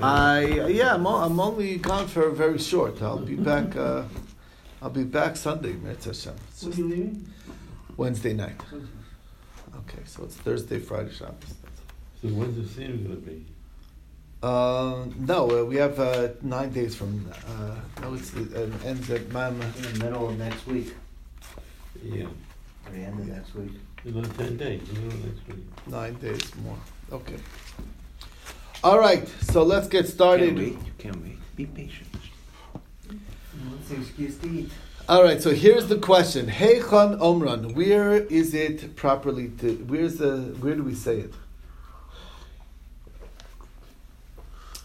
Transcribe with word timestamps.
I 0.00 0.40
yeah, 0.68 0.94
I'm, 0.94 1.06
I'm 1.06 1.38
only 1.40 1.76
gone 1.78 2.06
for 2.08 2.30
very 2.30 2.58
short. 2.58 3.00
I'll 3.02 3.18
be 3.18 3.36
back. 3.36 3.76
Uh, 3.76 4.04
I'll 4.82 4.90
be 4.90 5.04
back 5.04 5.36
Sunday. 5.36 5.72
Mirz 5.74 6.04
Hashem. 6.04 6.34
It's 6.48 6.62
When 6.62 6.72
just 6.72 6.78
you 6.78 6.88
leaving? 6.88 7.28
Wednesday 7.96 8.32
night. 8.32 8.60
Okay, 9.76 10.02
so 10.06 10.24
it's 10.24 10.36
Thursday, 10.36 10.78
Friday, 10.78 11.12
Shabbos. 11.12 11.54
So 12.20 12.28
when's 12.28 12.56
the 12.56 12.66
scene 12.74 13.02
gonna 13.04 13.16
be? 13.16 13.44
Uh, 14.42 15.06
no, 15.16 15.60
uh, 15.60 15.64
we 15.64 15.76
have 15.76 15.98
uh, 15.98 16.28
nine 16.42 16.70
days 16.70 16.94
from. 16.94 17.30
Uh, 17.48 17.76
no, 18.02 18.14
it's 18.14 18.34
it 18.34 18.54
uh, 18.54 18.68
ends 18.86 19.10
at 19.10 19.30
Mama. 19.30 19.64
In 19.78 19.82
the 19.98 20.04
middle 20.04 20.28
of 20.28 20.38
next 20.38 20.66
week, 20.66 20.92
Yeah, 22.02 22.24
or 22.24 22.92
the 22.92 22.98
end 22.98 23.20
of 23.20 23.28
next 23.28 23.54
week. 23.54 23.72
another 24.04 24.28
ten 24.34 24.56
days, 24.56 24.82
you 24.92 25.00
know, 25.00 25.16
next 25.16 25.46
week. 25.48 25.64
Nine 25.86 26.14
days 26.14 26.54
more. 26.56 26.76
Okay. 27.12 27.36
All 28.84 28.98
right, 28.98 29.26
so 29.40 29.62
let's 29.62 29.88
get 29.88 30.06
started. 30.06 30.48
Can't 30.48 30.58
wait. 30.58 30.72
You 30.72 30.92
can't 30.98 31.22
wait. 31.22 31.38
Be 31.56 31.64
patient. 31.64 32.06
What's 33.70 33.88
the 33.88 33.96
excuse 33.96 34.36
to 34.36 34.50
eat? 34.50 34.70
All 35.08 35.22
right, 35.24 35.40
so 35.40 35.54
here's 35.54 35.86
the 35.88 35.96
question: 35.96 36.48
Heichon 36.48 37.18
Omran, 37.18 37.74
where 37.74 38.12
is 38.12 38.52
it 38.52 38.94
properly 38.94 39.48
to? 39.60 39.76
Where's 39.88 40.16
the? 40.16 40.54
Where 40.60 40.74
do 40.74 40.82
we 40.82 40.94
say 40.94 41.20
it? 41.20 41.32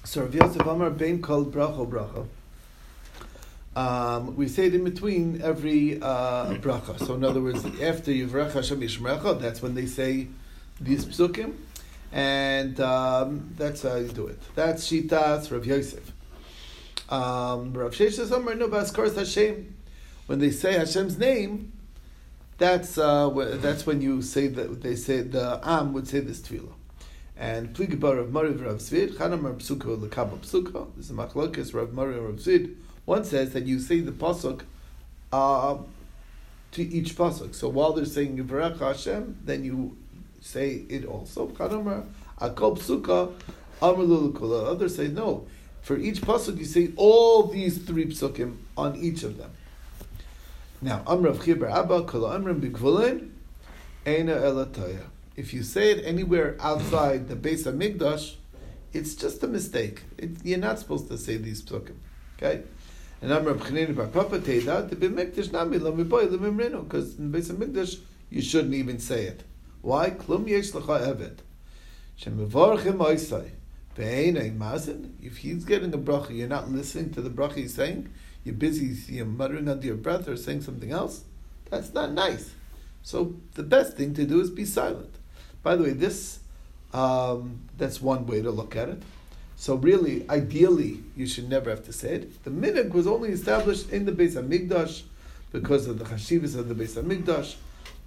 So 0.06 0.22
Rav 0.22 0.34
Yosef 0.34 0.66
Amar 0.66 0.92
Bein 0.92 1.22
Kol 1.22 1.44
Bracho 1.44 1.86
Bracha. 1.86 2.26
Um, 3.76 4.38
we 4.38 4.48
say 4.48 4.68
it 4.68 4.76
in 4.76 4.86
between 4.86 5.42
every 5.42 6.02
uh, 6.02 6.54
bracha. 6.54 7.06
So 7.06 7.16
in 7.16 7.26
other 7.26 7.42
words, 7.42 7.66
after 7.82 8.12
Yivrach 8.12 8.54
Hashem 8.54 8.80
Yishmerecha, 8.80 9.42
that's 9.42 9.62
when 9.62 9.76
they 9.76 9.88
say 9.88 10.28
these 10.80 11.06
psukim, 11.06 11.56
and 12.12 12.80
um, 12.80 13.54
that's 13.58 13.84
how 13.84 13.96
you 13.96 14.08
do 14.08 14.28
it. 14.28 14.40
That's 14.56 14.90
Shitas 14.90 15.52
Rav 15.52 15.66
Yosef. 15.66 16.12
Um, 17.10 17.74
Rav 17.74 17.92
Sheshes 17.92 18.32
Amar 18.32 18.56
no 18.56 18.68
Baskars 18.68 19.16
Hashem. 19.16 19.76
When 20.28 20.40
they 20.40 20.52
say 20.52 20.74
Hashem's 20.74 21.18
name, 21.18 21.72
that's 22.58 22.98
uh, 22.98 23.30
that's 23.62 23.86
when 23.86 24.02
you 24.02 24.22
say 24.22 24.48
that 24.48 24.82
they 24.82 24.96
say 24.96 25.22
the 25.22 25.60
Am 25.64 25.94
would 25.94 26.08
say 26.08 26.20
this 26.20 26.42
tefillah. 26.42 26.74
And 27.38 27.74
Pligabar 27.74 28.18
Rav 28.18 28.32
Mari 28.32 28.52
Rav 28.52 28.78
Zvid, 28.78 29.16
Chanam 29.16 29.44
Rav 29.44 29.58
Psuko 29.60 29.98
Lekaba 29.98 30.38
Psuko. 30.40 30.96
This 30.98 31.10
is 31.10 31.16
Machlokes 31.16 31.74
Rav 31.74 31.94
Mari 31.94 32.20
Rav 32.20 32.36
Zvid. 32.36 32.76
One 33.06 33.24
says 33.24 33.54
that 33.54 33.66
you 33.66 33.80
say 33.80 34.02
the 34.02 34.12
pasuk 34.12 34.62
uh, 35.32 35.78
to 36.74 36.82
each 36.84 37.16
pasuk. 37.16 37.56
So 37.56 37.70
while 37.70 37.94
they're 37.94 38.06
saying 38.06 38.38
Yivarech 38.38 38.80
Hashem, 38.80 39.38
then 39.44 39.64
you 39.64 39.98
say 40.42 40.86
it 40.90 41.06
also. 41.06 41.52
Others 43.82 44.96
say 44.96 45.08
no. 45.08 45.48
For 45.82 45.98
each 45.98 46.22
pasuk, 46.22 46.58
you 46.60 46.66
say 46.66 46.92
all 46.96 47.44
these 47.44 47.80
three 47.80 48.06
psukim 48.06 48.58
on 48.78 48.96
each 48.96 49.24
of 49.24 49.38
them. 49.38 49.52
Now, 50.82 51.04
Amrav 51.08 51.38
Chibar 51.38 51.72
Abba 51.72 52.04
Kol 52.04 52.32
Amram 52.32 52.62
Bigvulin 52.62 53.32
Eina 54.06 54.40
Elataya. 54.42 55.04
If 55.36 55.54
you 55.54 55.64
say 55.64 55.92
it 55.92 56.06
anywhere 56.06 56.58
outside 56.60 57.28
the 57.28 57.36
base 57.36 57.66
of 57.66 57.76
Migdash, 57.76 58.36
it's 58.94 59.16
just 59.16 59.44
a 59.44 59.48
mistake. 59.48 60.04
It, 60.18 60.32
you're 60.44 60.58
not 60.58 60.80
supposed 60.80 61.08
to 61.10 61.18
say 61.18 61.38
these 61.38 61.62
psukim. 61.62 61.96
Okay? 62.38 62.64
And 63.22 63.32
Amrav 63.32 63.60
Chanina 63.60 63.96
Bar 63.96 64.08
Papa 64.08 64.40
Teda, 64.40 64.90
the 64.90 64.96
Bimikdash 64.96 65.52
Nami 65.52 65.78
Lo 65.78 65.92
Miboy 65.92 66.30
because 66.84 67.18
in 67.18 67.32
the 67.32 67.38
base 67.38 67.50
of 67.50 67.58
Migdash, 67.58 68.00
you 68.30 68.42
shouldn't 68.42 68.74
even 68.74 69.00
say 69.00 69.26
it. 69.26 69.44
Why? 69.82 70.12
Klum 70.12 70.48
Yesh 70.48 70.72
Lecha 70.72 71.08
Evet. 71.08 71.38
Shemivorchim 72.20 72.98
Oisai. 72.98 73.52
Ve'enei 73.96 74.56
Mazin. 74.56 75.16
If 75.22 75.38
he's 75.38 75.66
getting 75.66 75.94
a 75.94 75.98
bracha, 75.98 76.36
you're 76.36 76.48
not 76.48 76.70
listening 76.70 77.12
to 77.12 77.22
the 77.22 77.30
bracha 77.30 77.56
he's 77.56 77.74
saying, 77.74 78.10
you're 78.44 78.56
busy 78.56 79.14
you're 79.14 79.26
muttering 79.26 79.68
under 79.68 79.86
your 79.86 79.96
breath 79.96 80.28
or 80.28 80.38
saying 80.38 80.62
something 80.62 80.92
else, 80.92 81.24
that's 81.70 81.94
not 81.94 82.12
nice. 82.12 82.52
So 83.04 83.36
the 83.56 83.64
best 83.64 83.98
thing 83.98 84.14
to 84.16 84.26
do 84.26 84.40
is 84.42 84.50
be 84.50 84.66
silent. 84.66 85.14
By 85.64 85.76
the 85.76 85.84
way, 85.84 85.92
this 85.92 86.40
um, 86.94 87.62
that's 87.78 88.02
one 88.02 88.26
way 88.26 88.42
to 88.42 88.52
look 88.52 88.76
at 88.76 88.90
it. 88.90 89.02
So 89.56 89.76
really, 89.76 90.28
ideally, 90.30 91.04
you 91.16 91.28
should 91.28 91.50
never 91.50 91.70
have 91.70 91.84
to 91.86 91.94
say 91.94 92.16
it. 92.16 92.44
The 92.44 92.50
minhag 92.50 92.92
was 92.92 93.06
only 93.06 93.30
established 93.30 93.92
in 93.92 94.06
the 94.06 94.12
Beis 94.12 94.42
Hamikdash 94.42 95.04
because 95.52 95.88
of 95.88 96.00
the 96.00 96.06
chashivas 96.06 96.58
of 96.58 96.70
the 96.70 96.76
Beis 96.76 97.02
Hamikdash. 97.02 97.56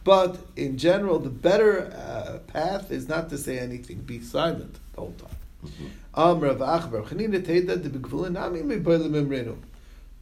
But 0.04 0.38
in 0.56 0.78
general, 0.78 1.18
the 1.18 1.30
better 1.30 1.92
uh, 1.92 2.38
path 2.52 2.90
is 2.90 3.08
not 3.08 3.28
to 3.30 3.38
say 3.38 3.58
anything. 3.58 3.98
Be 3.98 4.20
silent 4.20 4.78
the 4.94 5.00
whole 5.00 5.12
time. 5.12 5.36
Amr 6.14 6.54
Achbar 6.54 7.06
Chanina 7.06 7.40
Teda 7.40 7.80
de 7.80 7.88
Begvulin 7.88 8.32
Nami 8.32 8.60
Meboilim 8.62 9.12
Imrenu. 9.12 9.56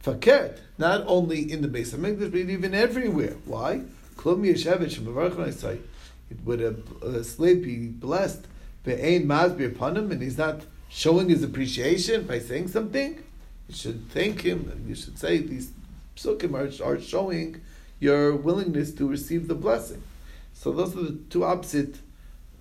Fakert, 0.03 0.59
not 0.77 1.03
only 1.07 1.51
in 1.51 1.61
the 1.61 1.67
base 1.67 1.93
of 1.93 1.99
Mikdash, 1.99 2.31
but 2.31 2.39
even 2.39 2.73
everywhere. 2.73 3.35
Why? 3.45 3.83
Mevarchan 4.17 5.79
Would 6.43 6.61
a, 6.61 6.75
a 7.05 7.23
slave 7.23 7.63
be 7.63 7.87
blessed? 7.87 8.45
Upon 8.83 9.97
him, 9.97 10.11
and 10.11 10.21
he's 10.21 10.37
not 10.37 10.61
showing 10.89 11.29
his 11.29 11.43
appreciation 11.43 12.23
by 12.23 12.39
saying 12.39 12.69
something? 12.69 13.23
You 13.67 13.75
should 13.75 14.09
thank 14.09 14.41
him, 14.41 14.69
and 14.71 14.89
you 14.89 14.95
should 14.95 15.19
say 15.19 15.37
these 15.37 15.71
psukim 16.15 16.53
are, 16.53 16.85
are 16.85 16.99
showing 16.99 17.61
your 18.01 18.35
willingness 18.35 18.91
to 18.95 19.07
receive 19.07 19.47
the 19.47 19.55
blessing. 19.55 20.03
So 20.53 20.73
those 20.73 20.97
are 20.97 21.03
the 21.03 21.19
two 21.29 21.45
opposite 21.45 21.99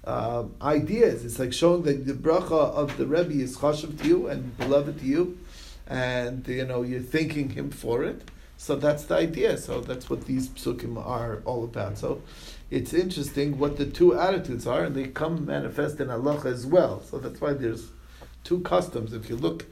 uh, 0.04 0.44
ideas. 0.62 1.24
It's 1.24 1.38
like 1.40 1.52
showing 1.52 1.82
that 1.82 2.06
the 2.06 2.12
bracha 2.12 2.52
of 2.52 2.96
the 2.96 3.06
Rebbe 3.06 3.42
is 3.42 3.56
chashav 3.56 4.00
to 4.02 4.06
you 4.06 4.28
and 4.28 4.56
beloved 4.56 5.00
to 5.00 5.04
you, 5.04 5.38
and 5.88 6.46
you 6.46 6.64
know 6.66 6.82
you're 6.82 7.00
thanking 7.00 7.50
him 7.50 7.70
for 7.70 8.04
it. 8.04 8.30
So 8.56 8.76
that's 8.76 9.04
the 9.04 9.16
idea. 9.16 9.56
So 9.56 9.80
that's 9.80 10.10
what 10.10 10.26
these 10.26 10.48
psukim 10.48 11.04
are 11.04 11.40
all 11.46 11.64
about. 11.64 11.96
So 11.96 12.22
it's 12.70 12.92
interesting 12.92 13.58
what 13.58 13.78
the 13.78 13.86
two 13.86 14.18
attitudes 14.18 14.66
are, 14.66 14.84
and 14.84 14.94
they 14.94 15.08
come 15.08 15.46
manifest 15.46 15.98
in 16.00 16.10
Allah 16.10 16.42
as 16.44 16.66
well. 16.66 17.02
So 17.02 17.18
that's 17.18 17.40
why 17.40 17.54
there's 17.54 17.88
two 18.44 18.60
customs. 18.60 19.14
If 19.14 19.30
you 19.30 19.36
look 19.36 19.64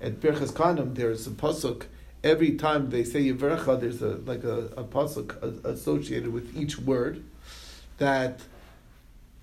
at 0.00 0.20
Birchas 0.20 0.52
Kanim, 0.52 0.94
there's 0.94 1.26
a 1.26 1.30
pasuk. 1.30 1.86
Every 2.24 2.52
time 2.56 2.90
they 2.90 3.04
say 3.04 3.24
Yivrecha, 3.24 3.80
there's 3.80 4.02
a 4.02 4.16
like 4.26 4.44
a, 4.44 4.66
a 4.76 4.84
pasuk 4.84 5.64
associated 5.64 6.32
with 6.32 6.56
each 6.56 6.78
word 6.78 7.22
that 7.98 8.40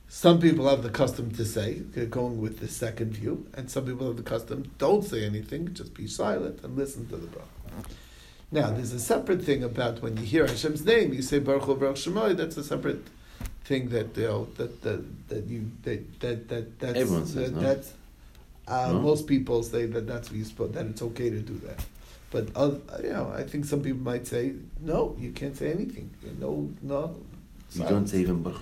some 0.07 0.39
people 0.39 0.69
have 0.69 0.83
the 0.83 0.91
custom 0.91 1.31
to 1.31 1.43
say, 1.43 1.79
going 2.09 2.39
with 2.39 2.59
the 2.59 2.67
second 2.67 3.13
view, 3.13 3.47
and 3.55 3.71
some 3.71 3.85
people 3.85 4.05
have 4.05 4.17
the 4.17 4.21
custom 4.21 4.71
don't 4.77 5.03
say 5.03 5.25
anything, 5.25 5.73
just 5.73 5.95
be 5.95 6.05
silent 6.05 6.63
and 6.63 6.77
listen 6.77 7.07
to 7.09 7.17
the 7.17 7.25
bracha. 7.27 7.85
Now, 8.51 8.69
there's 8.69 8.93
a 8.93 8.99
separate 8.99 9.43
thing 9.43 9.63
about 9.63 10.03
when 10.03 10.15
you 10.17 10.23
hear 10.23 10.45
Hashem's 10.45 10.85
name, 10.85 11.13
you 11.13 11.23
say 11.23 11.39
Baruch 11.39 11.63
Hu 11.63 11.75
Baruch 11.75 11.95
Shemai. 11.95 12.37
That's 12.37 12.55
a 12.57 12.63
separate 12.63 13.01
thing 13.65 13.89
that 13.89 14.15
you 14.15 14.23
know 14.27 14.47
that 14.57 14.83
that, 14.83 15.29
that 15.29 15.45
you 15.45 15.71
that 15.81 16.19
that, 16.19 16.47
that 16.49 16.79
that's 16.79 16.99
Everyone 16.99 17.25
says, 17.25 17.51
that, 17.51 17.55
no? 17.55 17.61
that's 17.61 17.93
uh, 18.67 18.91
No? 18.91 18.99
most 18.99 19.25
people 19.25 19.63
say 19.63 19.87
that 19.87 20.05
that's 20.05 20.29
what 20.29 20.37
you 20.37 20.45
supposed 20.45 20.73
that 20.75 20.85
it's 20.85 21.01
okay 21.01 21.31
to 21.31 21.39
do 21.39 21.57
that. 21.65 21.83
But 22.33 22.47
uh, 22.55 22.71
you 23.03 23.13
know, 23.13 23.31
I 23.31 23.43
think 23.43 23.63
some 23.63 23.81
people 23.83 24.01
might 24.01 24.25
say 24.25 24.53
no, 24.81 25.15
you 25.19 25.31
can't 25.31 25.55
say 25.55 25.71
anything. 25.71 26.09
No, 26.39 26.67
no. 26.81 27.15
You 27.75 27.83
don't 27.83 28.07
say 28.07 28.21
even 28.21 28.41
Baruch 28.41 28.59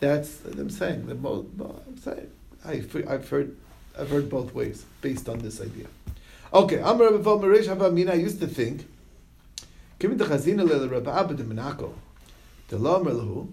That's 0.00 0.40
what 0.42 0.58
I'm 0.58 0.68
saying. 0.68 1.06
The 1.06 1.14
mo- 1.14 1.46
mo- 1.56 1.80
I'm 1.86 1.96
saying 1.96 2.28
I've, 2.64 3.08
I've 3.08 3.28
heard 3.28 3.56
I've 3.96 4.10
heard 4.10 4.28
both 4.28 4.52
ways 4.52 4.84
based 5.00 5.28
on 5.28 5.38
this 5.38 5.60
idea. 5.60 5.86
Okay, 6.52 6.82
I'm 6.82 6.98
Rabbi 7.00 7.18
Meresh 7.22 7.66
Havamina. 7.66 8.10
I 8.10 8.14
used 8.14 8.40
to 8.40 8.48
think, 8.48 8.84
given 10.00 10.18
the 10.18 10.24
Chazina 10.24 10.64
le 10.68 10.88
Rabbi 10.88 11.16
Abba 11.16 11.34
de 11.34 11.44
Menako, 11.44 11.92
the 12.66 12.78
lahu, 12.78 13.46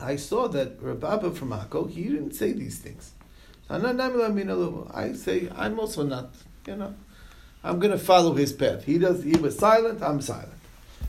I 0.00 0.16
saw 0.16 0.48
that 0.48 0.82
Rabbi 0.82 1.14
Abba 1.14 1.30
from 1.30 1.50
Akko, 1.50 1.88
he 1.88 2.04
didn't 2.04 2.32
say 2.32 2.52
these 2.52 2.78
things. 2.78 3.12
I 3.70 5.12
say 5.12 5.48
I'm 5.54 5.78
also 5.78 6.02
not, 6.02 6.34
you 6.66 6.74
know, 6.74 6.94
I'm 7.64 7.78
going 7.78 7.90
to 7.90 7.98
follow 7.98 8.34
his 8.34 8.52
path. 8.52 8.84
He 8.84 8.98
does. 8.98 9.24
He 9.24 9.36
was 9.36 9.58
silent. 9.58 10.02
I'm 10.02 10.20
silent. 10.20 10.52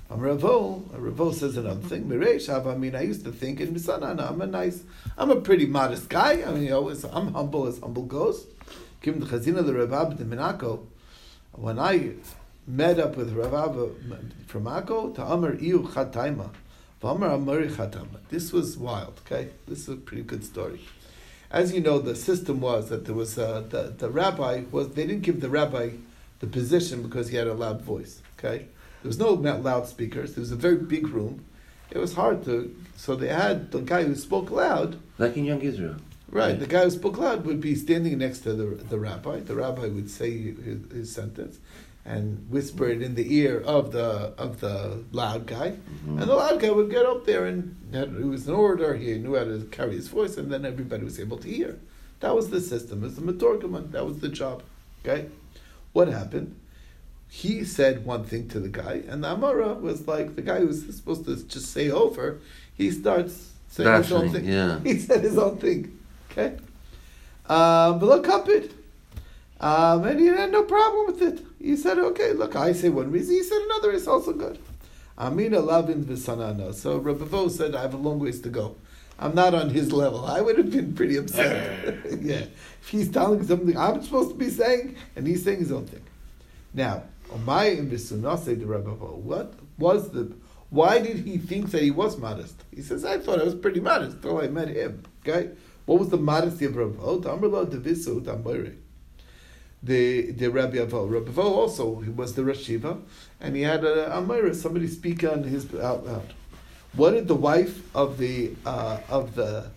I'm 0.09 0.19
Ravo. 0.19 0.83
Ravo 0.91 1.31
says 1.31 1.55
another 1.57 1.87
thing. 1.87 2.05
Miresh, 2.05 2.49
I 2.49 2.75
mean, 2.75 2.95
I 2.95 3.03
used 3.03 3.23
to 3.25 3.31
think 3.31 3.59
in 3.59 3.75
Misanana, 3.75 4.31
I'm 4.31 4.41
a 4.41 4.47
nice, 4.47 4.83
I'm 5.17 5.29
a 5.29 5.39
pretty 5.39 5.67
modest 5.67 6.09
guy. 6.09 6.43
I 6.43 6.51
mean, 6.51 6.63
it's- 6.63 7.05
I'm 7.11 7.33
humble 7.33 7.67
as 7.67 7.79
humble 7.79 8.03
goes. 8.03 8.47
Given 9.01 9.19
the 9.19 9.27
Chazina 9.27 9.63
the 9.63 9.73
Rabab 9.73 10.17
de 10.17 10.25
Minako, 10.25 10.87
when 11.51 11.77
I 11.77 12.13
met 12.65 12.99
up 12.99 13.15
with 13.17 13.35
Rabab 13.35 13.93
from 14.47 14.63
Akko, 14.63 15.13
to 15.15 15.23
Amar 15.23 15.53
Iu 15.53 15.83
Chataima, 15.83 16.49
V'Amar 17.01 17.29
Amari. 17.31 17.69
This 18.29 18.51
was 18.51 18.77
wild. 18.77 19.21
Okay, 19.25 19.49
this 19.67 19.79
is 19.79 19.89
a 19.89 19.95
pretty 19.95 20.23
good 20.23 20.43
story. 20.43 20.81
As 21.49 21.73
you 21.73 21.81
know, 21.81 21.99
the 21.99 22.15
system 22.15 22.59
was 22.59 22.89
that 22.89 23.05
there 23.05 23.15
was 23.15 23.37
uh, 23.39 23.63
the 23.69 23.93
the 23.97 24.09
rabbi 24.09 24.63
was 24.69 24.89
they 24.89 25.07
didn't 25.07 25.21
give 25.23 25.39
the 25.39 25.49
rabbi 25.49 25.91
the 26.39 26.47
position 26.47 27.03
because 27.03 27.27
he 27.29 27.37
had 27.37 27.47
a 27.47 27.53
loud 27.53 27.81
voice. 27.81 28.21
Okay, 28.37 28.67
there 29.01 29.09
was 29.09 29.19
no 29.19 29.31
loudspeakers. 29.33 30.33
There 30.35 30.41
was 30.41 30.51
a 30.51 30.55
very 30.55 30.77
big 30.77 31.07
room. 31.07 31.45
It 31.91 31.97
was 31.97 32.13
hard 32.13 32.43
to. 32.45 32.75
So 32.95 33.15
they 33.15 33.27
had 33.29 33.71
the 33.71 33.81
guy 33.81 34.03
who 34.03 34.15
spoke 34.15 34.51
loud. 34.51 34.99
Like 35.17 35.35
in 35.37 35.45
Young 35.45 35.61
Israel. 35.61 35.95
Right, 36.31 36.49
Right. 36.51 36.59
the 36.59 36.67
guy 36.67 36.83
who 36.83 36.91
spoke 36.91 37.17
loud 37.17 37.43
would 37.45 37.59
be 37.59 37.73
standing 37.73 38.15
next 38.19 38.39
to 38.41 38.53
the, 38.53 38.65
the 38.83 38.99
rabbi. 38.99 39.39
The 39.39 39.55
rabbi 39.55 39.87
would 39.87 40.09
say 40.11 40.29
his, 40.53 40.79
his 40.91 41.11
sentence 41.11 41.57
and 42.05 42.47
whisper 42.49 42.87
it 42.87 43.01
in 43.01 43.15
the 43.15 43.35
ear 43.35 43.59
of 43.61 43.91
the 43.91 44.33
of 44.37 44.59
the 44.61 45.03
loud 45.11 45.45
guy, 45.47 45.69
Mhm. 46.05 46.21
and 46.21 46.29
the 46.29 46.35
loud 46.35 46.59
guy 46.61 46.69
would 46.69 46.89
get 46.91 47.05
up 47.05 47.25
there 47.25 47.45
and 47.45 47.75
had, 47.91 48.09
he 48.09 48.23
was 48.23 48.47
an 48.47 48.53
orator. 48.53 48.95
He 48.95 49.15
knew 49.17 49.35
how 49.35 49.43
to 49.43 49.67
carry 49.71 49.95
his 49.95 50.07
voice, 50.07 50.37
and 50.37 50.51
then 50.51 50.65
everybody 50.65 51.03
was 51.03 51.19
able 51.19 51.37
to 51.39 51.49
hear. 51.49 51.77
That 52.21 52.35
was 52.35 52.49
the 52.51 52.61
system. 52.61 52.99
It 53.03 53.07
was 53.07 53.15
the 53.15 53.21
matorgaman. 53.21 53.91
That 53.91 54.05
was 54.05 54.19
the 54.19 54.29
job. 54.29 54.61
Okay, 55.03 55.25
what 55.93 56.07
happened? 56.07 56.55
He 57.27 57.63
said 57.63 58.05
one 58.05 58.23
thing 58.23 58.47
to 58.49 58.59
the 58.59 58.69
guy, 58.69 59.03
and 59.07 59.23
the 59.23 59.27
Amara 59.27 59.75
was 59.75 60.07
like 60.07 60.35
the 60.35 60.41
guy 60.41 60.59
who 60.59 60.67
was 60.67 60.83
supposed 60.95 61.25
to 61.25 61.35
just 61.47 61.71
say 61.71 61.91
over. 61.91 62.39
He 62.75 62.89
starts 62.91 63.51
saying 63.67 64.03
his 64.03 64.11
own 64.11 64.29
thing. 64.31 64.45
yeah. 64.45 64.79
He 64.83 64.97
said 64.97 65.21
his 65.21 65.37
own 65.37 65.57
thing. 65.57 65.99
Okay? 66.31 66.55
Um, 67.47 67.99
but 67.99 68.05
look 68.05 68.27
up 68.29 68.49
it. 68.49 68.71
Um, 69.59 70.05
and 70.05 70.19
he 70.19 70.27
had 70.27 70.51
no 70.51 70.63
problem 70.63 71.07
with 71.07 71.21
it. 71.21 71.45
He 71.61 71.75
said, 71.75 71.97
okay, 71.99 72.31
look, 72.33 72.55
I 72.55 72.71
say 72.71 72.89
one 72.89 73.11
reason. 73.11 73.35
He 73.35 73.43
said 73.43 73.61
another 73.61 73.91
is 73.91 74.07
also 74.07 74.31
good. 74.31 74.57
Amina 75.17 75.59
Lavin 75.59 76.05
Visanana. 76.05 76.73
So 76.73 76.97
Rabbi 76.97 77.25
Vo 77.25 77.49
said, 77.49 77.75
I 77.75 77.81
have 77.81 77.93
a 77.93 77.97
long 77.97 78.19
ways 78.19 78.39
to 78.41 78.49
go. 78.49 78.75
I'm 79.19 79.35
not 79.35 79.53
on 79.53 79.69
his 79.69 79.91
level. 79.91 80.25
I 80.25 80.39
would 80.39 80.57
have 80.57 80.71
been 80.71 80.93
pretty 80.93 81.17
upset. 81.17 81.97
yeah. 82.21 82.45
If 82.81 82.89
he's 82.89 83.11
telling 83.11 83.45
something 83.45 83.77
I'm 83.77 84.01
supposed 84.01 84.29
to 84.29 84.35
be 84.35 84.49
saying, 84.49 84.95
and 85.15 85.27
he's 85.27 85.43
saying 85.43 85.59
his 85.59 85.71
own 85.71 85.85
thing. 85.85 86.03
Now, 86.73 87.03
Omai 87.29 87.77
in 87.77 87.89
Visunase 87.89 88.57
the 88.57 88.65
Rabbi 88.65 88.93
Vo, 88.93 89.21
what 89.23 89.53
was 89.77 90.11
the 90.11 90.33
why 90.69 90.99
did 90.99 91.17
he 91.17 91.37
think 91.37 91.71
that 91.71 91.81
he 91.81 91.91
was 91.91 92.17
modest? 92.17 92.63
He 92.73 92.81
says, 92.81 93.03
I 93.03 93.17
thought 93.17 93.41
I 93.41 93.43
was 93.43 93.55
pretty 93.55 93.79
modest 93.79 94.17
until 94.17 94.39
I 94.39 94.47
met 94.47 94.67
him. 94.67 95.03
Okay? 95.27 95.49
What 95.85 95.99
was 95.99 96.09
the 96.09 96.17
modesty 96.17 96.65
of 96.65 96.75
Rabbi 96.75 96.97
Vo? 96.97 97.19
Tamrlo 97.19 97.65
Devisu 97.65 98.21
Tamboire. 98.21 98.75
The 99.81 100.31
the 100.31 100.47
Rabbi 100.49 100.77
Avo. 100.77 101.09
Rabbi 101.09 101.31
Avo 101.31 101.43
also 101.43 102.01
he 102.01 102.09
was 102.09 102.35
the 102.35 102.41
Rashiva, 102.43 103.01
and 103.39 103.55
he 103.55 103.61
had 103.63 103.83
a 103.83 104.09
Amira, 104.09 104.53
somebody 104.53 104.87
speak 104.87 105.23
on 105.23 105.43
his 105.43 105.73
out 105.75 106.05
loud. 106.05 106.33
What 106.93 107.11
did 107.11 107.27
the 107.27 107.35
wife 107.35 107.95
of 107.95 108.17
the 108.17 108.55
uh, 108.65 108.99
of 109.09 109.35
the 109.35 109.69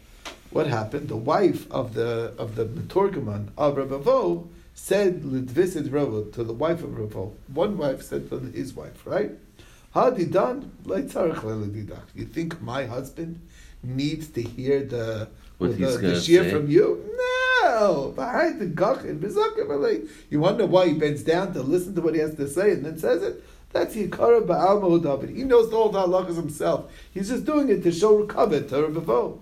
what 0.50 0.66
happened? 0.66 1.08
The 1.08 1.16
wife 1.16 1.70
of 1.70 1.94
the 1.94 2.34
of 2.38 2.56
the 2.56 2.64
Metorgaman 2.64 3.48
of 3.56 3.76
Rabbi 3.76 3.94
Avo 3.96 4.48
said 4.74 5.22
Lidvisid 5.22 5.92
Ravo 5.92 6.24
to 6.24 6.42
the 6.42 6.52
wife 6.52 6.82
of 6.82 6.98
Ravo. 6.98 7.34
One 7.52 7.76
wife 7.76 8.02
said 8.02 8.30
to 8.30 8.38
his 8.38 8.74
wife, 8.74 9.06
right? 9.06 9.32
Hadi 9.92 10.24
done? 10.24 10.72
You 10.86 12.24
think 12.24 12.62
my 12.62 12.86
husband 12.86 13.40
needs 13.82 14.28
to 14.28 14.42
hear 14.42 14.82
the 14.84 15.28
What 15.68 15.78
he's 15.78 15.96
gonna 15.96 16.20
shear 16.20 16.44
say? 16.44 16.50
from 16.50 16.70
you? 16.70 17.08
No. 17.62 18.12
Behind 18.14 18.60
the 18.60 18.66
gachin. 18.66 20.08
You 20.30 20.40
wonder 20.40 20.66
why 20.66 20.88
he 20.88 20.94
bends 20.94 21.22
down 21.22 21.52
to 21.54 21.62
listen 21.62 21.94
to 21.94 22.00
what 22.00 22.14
he 22.14 22.20
has 22.20 22.34
to 22.34 22.48
say 22.48 22.72
and 22.72 22.84
then 22.84 22.98
says 22.98 23.22
it? 23.22 23.42
That's 23.72 23.94
Yikara 23.94 24.46
Ba'al 24.46 25.02
David. 25.02 25.34
He 25.34 25.44
knows 25.44 25.72
all 25.72 25.88
the 25.88 26.00
halachas 26.00 26.36
himself. 26.36 26.92
He's 27.12 27.28
just 27.28 27.44
doing 27.44 27.70
it 27.70 27.82
to 27.84 27.92
show 27.92 28.26
Rekavet 28.26 28.68
to 28.68 28.82
Rabbi 28.82 29.00
Vo. 29.00 29.40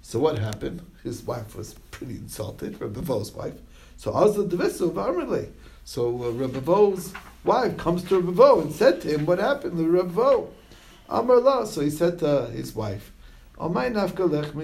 So 0.00 0.18
what 0.18 0.38
happened? 0.38 0.82
His 1.04 1.22
wife 1.22 1.54
was 1.54 1.74
pretty 1.90 2.14
insulted, 2.14 2.80
Rabbi 2.80 3.00
Vo's 3.00 3.32
wife. 3.32 3.54
So 3.96 4.16
Azla 4.16 4.46
Devisu 4.46 4.92
V'Amrle. 4.92 5.50
So 5.84 6.24
uh, 6.24 6.30
Rabbi 6.30 6.60
Vo's 6.60 7.12
wife 7.44 7.76
comes 7.76 8.02
to 8.04 8.20
Rabbi 8.20 8.32
Vo 8.32 8.60
and 8.62 8.72
said 8.72 9.02
to 9.02 9.08
him, 9.08 9.26
what 9.26 9.38
happened 9.38 9.76
to 9.76 9.86
Rabbi 9.86 10.12
Vo? 10.12 10.50
Amar 11.10 11.66
So 11.66 11.82
he 11.82 11.90
said 11.90 12.18
to 12.20 12.46
his 12.46 12.74
wife, 12.74 13.12
Amay 13.58 13.92
nafka 13.92 14.30
lech 14.30 14.54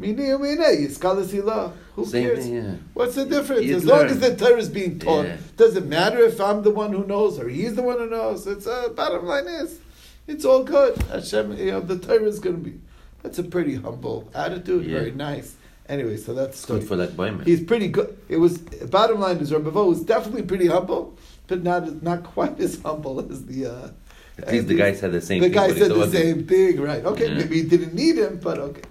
mina. 0.00 0.22
Umine, 0.38 0.86
yiskalasila. 0.86 1.72
Who 1.96 2.06
Same 2.06 2.24
cares? 2.26 2.44
thing, 2.44 2.54
yeah. 2.54 2.74
What's 2.94 3.14
the 3.14 3.24
difference? 3.26 3.70
As 3.70 3.84
long 3.84 4.04
as 4.06 4.18
the 4.20 4.34
Torah 4.36 4.56
is 4.58 4.68
being 4.68 4.98
taught, 4.98 5.26
Yeah. 5.26 5.36
does 5.56 5.76
it 5.76 5.86
matter 5.86 6.18
if 6.20 6.40
I'm 6.40 6.62
the 6.62 6.70
one 6.70 6.92
who 6.92 7.04
knows 7.06 7.38
or 7.38 7.48
he's 7.48 7.74
the 7.74 7.82
one 7.82 7.98
who 7.98 8.08
knows? 8.08 8.46
It's 8.46 8.66
uh, 8.66 8.88
bottom 8.90 9.26
line 9.26 9.46
is, 9.46 9.78
it's 10.26 10.44
all 10.44 10.64
good. 10.64 10.96
Hashem, 11.02 11.56
you 11.58 11.72
know, 11.72 11.80
the 11.80 11.98
Torah 11.98 12.24
is 12.24 12.38
going 12.38 12.56
to 12.56 12.70
be. 12.70 12.80
That's 13.22 13.38
a 13.38 13.42
pretty 13.42 13.74
humble 13.76 14.30
attitude. 14.34 14.86
Yeah. 14.86 14.98
Very 15.00 15.10
nice. 15.12 15.56
Anyway, 15.88 16.16
so 16.16 16.32
that's 16.32 16.64
good 16.64 16.84
for 16.84 16.96
that 16.96 17.16
boy, 17.16 17.36
He's 17.44 17.60
pretty 17.62 17.88
good. 17.88 18.16
It 18.28 18.36
was 18.36 18.58
bottom 18.58 19.18
line 19.20 19.38
is 19.38 19.52
Rabbi 19.52 19.70
was 19.80 20.02
definitely 20.04 20.42
pretty 20.44 20.68
humble, 20.68 21.18
but 21.48 21.62
not 21.64 22.02
not 22.02 22.22
quite 22.22 22.58
as 22.60 22.80
humble 22.80 23.18
as 23.30 23.44
the. 23.44 23.66
Uh, 23.66 23.90
At 24.38 24.52
least 24.52 24.68
the 24.68 24.74
guy 24.76 24.94
said 24.94 25.10
the 25.12 25.20
same 25.20 25.40
the 25.42 25.48
thing. 25.48 25.54
guy 25.54 25.74
said 25.74 25.90
the 25.90 26.08
same 26.08 26.46
thing, 26.46 26.80
right? 26.80 27.04
Okay, 27.04 27.26
Yeah. 27.28 27.34
maybe 27.38 27.56
he 27.62 27.68
didn't 27.68 27.92
need 27.94 28.16
him, 28.16 28.38
but 28.42 28.58
okay. 28.58 28.82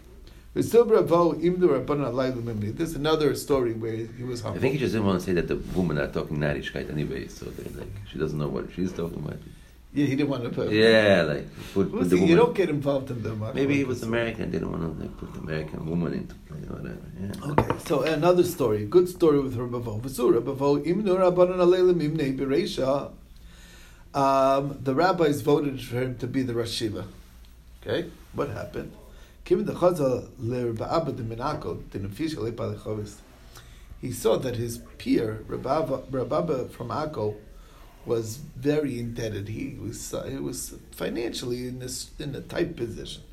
This 0.61 0.73
is 2.89 2.95
another 2.95 3.35
story 3.35 3.73
where 3.73 3.95
he 3.95 4.23
was 4.23 4.43
I 4.43 4.57
think 4.57 4.73
he 4.73 4.79
just 4.79 4.93
didn't 4.93 5.07
want 5.07 5.19
to 5.19 5.25
say 5.25 5.33
that 5.33 5.47
the 5.47 5.57
woman 5.77 5.97
are 5.97 6.07
talking 6.07 6.37
Narishkeit 6.37 6.91
anyway, 6.91 7.27
so 7.27 7.47
like 7.77 7.87
she 8.11 8.19
doesn't 8.19 8.37
know 8.37 8.47
what 8.47 8.65
she's 8.75 8.91
talking 8.91 9.19
about. 9.19 9.39
yeah, 9.93 10.05
he 10.05 10.15
didn't 10.15 10.29
want 10.29 10.43
to 10.43 10.49
put. 10.49 10.71
Yeah, 10.71 11.23
like 11.23 11.47
put, 11.73 11.91
put 11.91 12.09
the 12.09 12.17
see, 12.17 12.25
you 12.25 12.35
don't 12.35 12.53
get 12.53 12.69
involved 12.69 13.09
in 13.09 13.23
the 13.23 13.35
market. 13.35 13.55
Maybe 13.55 13.75
he 13.75 13.83
was 13.83 14.03
American. 14.03 14.51
Didn't 14.51 14.71
want 14.71 14.83
to 14.83 15.01
like, 15.01 15.17
put 15.17 15.33
the 15.33 15.39
American 15.39 15.89
woman 15.89 16.13
into 16.13 16.35
play 16.35 16.59
or 16.69 16.77
whatever. 16.77 17.01
Yeah. 17.19 17.51
Okay, 17.51 17.79
so 17.85 18.03
another 18.03 18.43
story, 18.43 18.85
good 18.85 19.09
story 19.09 19.39
with 19.39 19.55
Rabbi 19.55 19.79
Vo. 19.79 19.99
V'zu 19.99 20.85
imnu 20.85 21.17
rabbanon 21.17 21.57
aleilim 21.57 22.01
imnei 22.01 22.37
bereisha. 22.37 23.11
Um, 24.13 24.77
the 24.83 24.93
rabbis 24.93 25.41
voted 25.41 25.81
for 25.81 26.01
him 26.01 26.17
to 26.17 26.27
be 26.27 26.41
the 26.41 26.53
Rosh 26.53 26.71
Shiva. 26.71 27.05
Okay, 27.81 28.09
what 28.33 28.49
happened? 28.49 28.91
Given 29.49 29.65
the 29.65 29.73
chazal 29.73 30.29
le 30.37 30.73
Rabbi 30.73 31.09
de 31.09 31.23
Minako, 31.23 31.81
the 31.89 32.05
official 32.05 32.43
Lechovis, 32.43 33.15
he 33.99 34.11
saw 34.11 34.37
that 34.37 34.57
his 34.57 34.77
peer 34.99 35.43
Rabbi 35.47 35.75
Abba- 35.75 36.03
Rabbi 36.11 36.37
Abba 36.37 36.69
from 36.69 36.89
Akko 36.89 37.35
was 38.05 38.37
very 38.55 38.99
indebted. 38.99 39.47
He 39.47 39.75
was 39.81 40.13
uh, 40.13 40.21
he 40.25 40.37
was 40.37 40.75
financially 40.91 41.67
in 41.67 41.79
this 41.79 42.11
in 42.19 42.35
a 42.35 42.41
tight 42.41 42.75
position. 42.75 43.23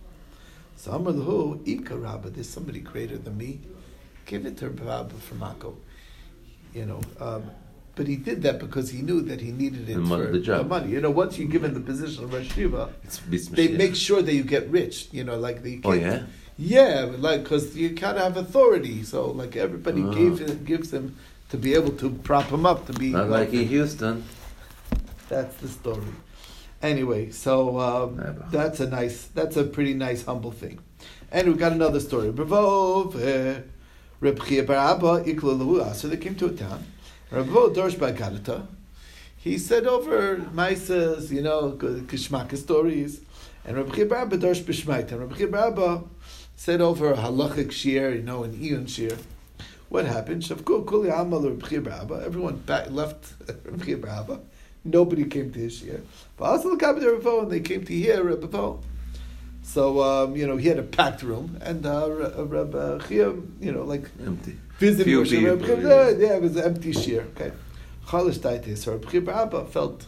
So 0.77 0.93
Amar 0.93 1.13
Lahu, 1.13 1.61
Ika 1.69 1.95
Rabba, 1.95 2.31
there's 2.31 2.49
somebody 2.49 2.81
greater 2.81 3.19
than 3.19 3.37
me. 3.37 3.61
Give 4.25 4.47
it 4.47 4.57
to 4.57 4.71
Rabba 4.71 5.17
from 5.17 5.41
Akko. 5.41 5.75
You 6.73 6.87
know, 6.87 7.01
um, 7.21 7.51
but 7.97 8.07
he 8.07 8.15
did 8.17 8.43
that 8.43 8.59
because 8.61 8.91
he 8.91 9.01
knew 9.03 9.21
that 9.23 9.41
he 9.41 9.51
needed 9.51 9.89
it 9.89 9.95
The 9.95 10.01
mon- 10.01 10.25
for 10.27 10.31
the 10.31 10.39
job. 10.39 10.69
money. 10.69 10.93
You 10.93 11.01
know, 11.01 11.11
once 11.11 11.39
you're 11.39 11.49
given 11.49 11.75
the 11.75 11.81
position 11.81 12.25
of 12.25 12.33
Rosh 12.33 12.53
Shiva, 12.55 12.91
they 13.51 13.69
make 13.69 13.95
sure 13.97 14.23
that 14.23 14.35
you 14.35 14.45
get 14.45 14.69
rich. 14.71 15.09
You 15.13 15.25
know, 15.25 15.37
like 15.37 15.63
the 15.63 15.81
Oh 15.85 15.93
yeah. 15.93 16.23
yeah, 16.59 17.11
like 17.19 17.43
because 17.43 17.77
you 17.77 17.89
gotta 17.91 18.21
have 18.21 18.37
authority. 18.37 19.03
So 19.03 19.19
like 19.33 19.57
everybody 19.57 20.03
Ah. 20.03 20.13
gave 20.13 20.65
gives 20.65 20.93
him 20.93 21.17
to 21.49 21.57
be 21.57 21.75
able 21.75 21.93
to 22.03 22.11
prop 22.29 22.47
him 22.57 22.65
up 22.67 22.87
to 22.87 22.93
be. 22.93 23.09
Not 23.11 23.31
like 23.31 23.53
in 23.53 23.67
Houston. 23.69 24.25
That's 25.29 25.57
the 25.57 25.69
story. 25.69 26.12
Anyway, 26.83 27.31
so 27.31 27.81
um, 27.81 28.11
that's 28.53 28.81
a 28.81 28.88
nice, 28.88 29.29
that's 29.35 29.57
a 29.57 29.65
pretty 29.65 29.95
nice, 29.95 30.25
humble 30.25 30.53
thing. 30.53 30.79
And 31.33 31.49
we've 31.49 31.59
got 31.59 31.73
another 31.73 32.00
story. 32.00 32.31
Bavov, 32.31 33.17
uh, 33.17 33.62
Reb 34.21 34.45
Chia 34.45 34.62
bar 34.62 34.76
Abba, 34.76 35.25
Ikla. 35.25 35.95
So 35.95 36.07
they 36.09 36.19
came 36.19 36.35
to 36.37 36.47
a 36.47 36.53
town. 36.53 36.85
Reb 37.28 37.47
Vo 37.47 37.71
Dorsh 37.71 37.97
Bagadata. 37.97 38.68
He 39.37 39.59
said 39.59 39.85
over 39.87 40.37
Maisas, 40.37 41.33
you 41.33 41.42
know, 41.42 41.73
Kishmaka 41.73 42.56
stories. 42.56 43.21
And 43.64 43.76
Rabbi 43.76 44.02
Abba 44.02 44.38
Dorsh 44.38 44.62
Bishmait. 44.62 45.11
And 45.11 45.21
Reb 45.21 45.37
Chia 45.37 46.02
said 46.54 46.80
over 46.80 47.14
halachic 47.14 47.73
shir, 47.73 48.14
you 48.14 48.23
know, 48.23 48.45
an 48.45 48.56
eon 48.62 48.87
shir. 48.87 49.16
What 49.88 50.04
happened? 50.06 50.42
Shavku 50.42 50.87
Kuli 50.87 51.09
Amal 51.09 51.56
Chia. 51.68 52.06
Everyone 52.25 52.59
back, 52.59 52.92
left 52.92 53.35
Reb 53.64 53.85
Chia. 53.85 54.40
Nobody 54.85 55.25
came 55.25 55.52
to 55.52 55.59
his 55.59 55.78
shir. 55.78 56.02
But 56.37 56.45
also 56.45 56.71
the 56.71 56.76
Kabbalah 56.76 57.42
and 57.42 57.50
they 57.50 57.59
came 57.59 57.85
to 57.85 57.92
hear 57.92 58.23
Vo. 58.23 58.80
So 59.64 60.00
um, 60.00 60.37
you 60.37 60.47
know 60.47 60.56
he 60.56 60.68
had 60.68 60.78
a 60.78 60.85
packed 60.85 61.25
room, 61.25 61.59
and 61.61 61.85
uh, 61.85 62.06
uh, 62.06 63.00
you 63.09 63.73
know, 63.73 63.83
like 63.83 64.09
Empty. 64.25 64.59
Visiting 64.78 65.14
Moshe 65.14 65.30
people, 65.30 65.83
yeah. 65.83 66.35
it 66.37 66.42
was 66.42 66.56
an 66.56 66.64
empty 66.64 66.92
shir. 66.92 67.26
Okay, 67.35 67.52
Chalish 68.06 68.38
Taitis, 68.38 68.78
so 68.78 68.99
Chia 68.99 69.21
Abba 69.30 69.66
felt, 69.66 70.06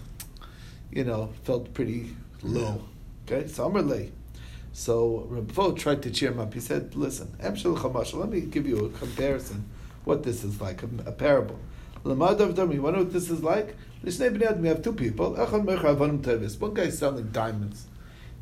you 0.91 1.05
know, 1.05 1.33
felt 1.45 1.73
pretty 1.75 2.15
low. 2.43 2.83
Okay, 3.27 3.47
so 3.49 3.67
Amr 3.67 3.83
Lei. 3.83 4.13
So 4.73 5.27
Vo 5.31 5.73
tried 5.73 6.03
to 6.03 6.11
cheer 6.11 6.31
him 6.31 6.41
up. 6.41 6.55
He 6.55 6.61
said, 6.61 6.95
"Listen, 6.95 7.35
let 7.41 8.29
me 8.29 8.41
give 8.43 8.67
you 8.67 8.87
a 8.87 8.91
comparison. 8.91 9.69
What 10.05 10.23
this 10.23 10.45
is 10.45 10.61
like, 10.61 10.83
a, 10.83 10.89
a 11.07 11.13
parable. 11.13 11.59
Lamad 12.05 12.41
of 12.41 12.55
Dami, 12.55 12.75
you 12.75 12.83
want 12.83 12.95
to 12.95 13.01
know 13.01 13.05
what 13.05 13.13
this 13.13 13.29
is 13.29 13.43
like? 13.43 13.77
Lishnei 14.05 14.31
bnei 14.35 14.47
Adam, 14.47 14.63
we 14.63 14.69
have 14.69 14.83
two 14.83 14.93
people. 14.93 15.35
Echad 15.35 15.65
mecher 15.65 15.97
avonim 15.97 16.23
tevis. 16.23 16.59
One 16.61 16.73
guy's 16.73 16.99
selling 16.99 17.29
diamonds, 17.31 17.87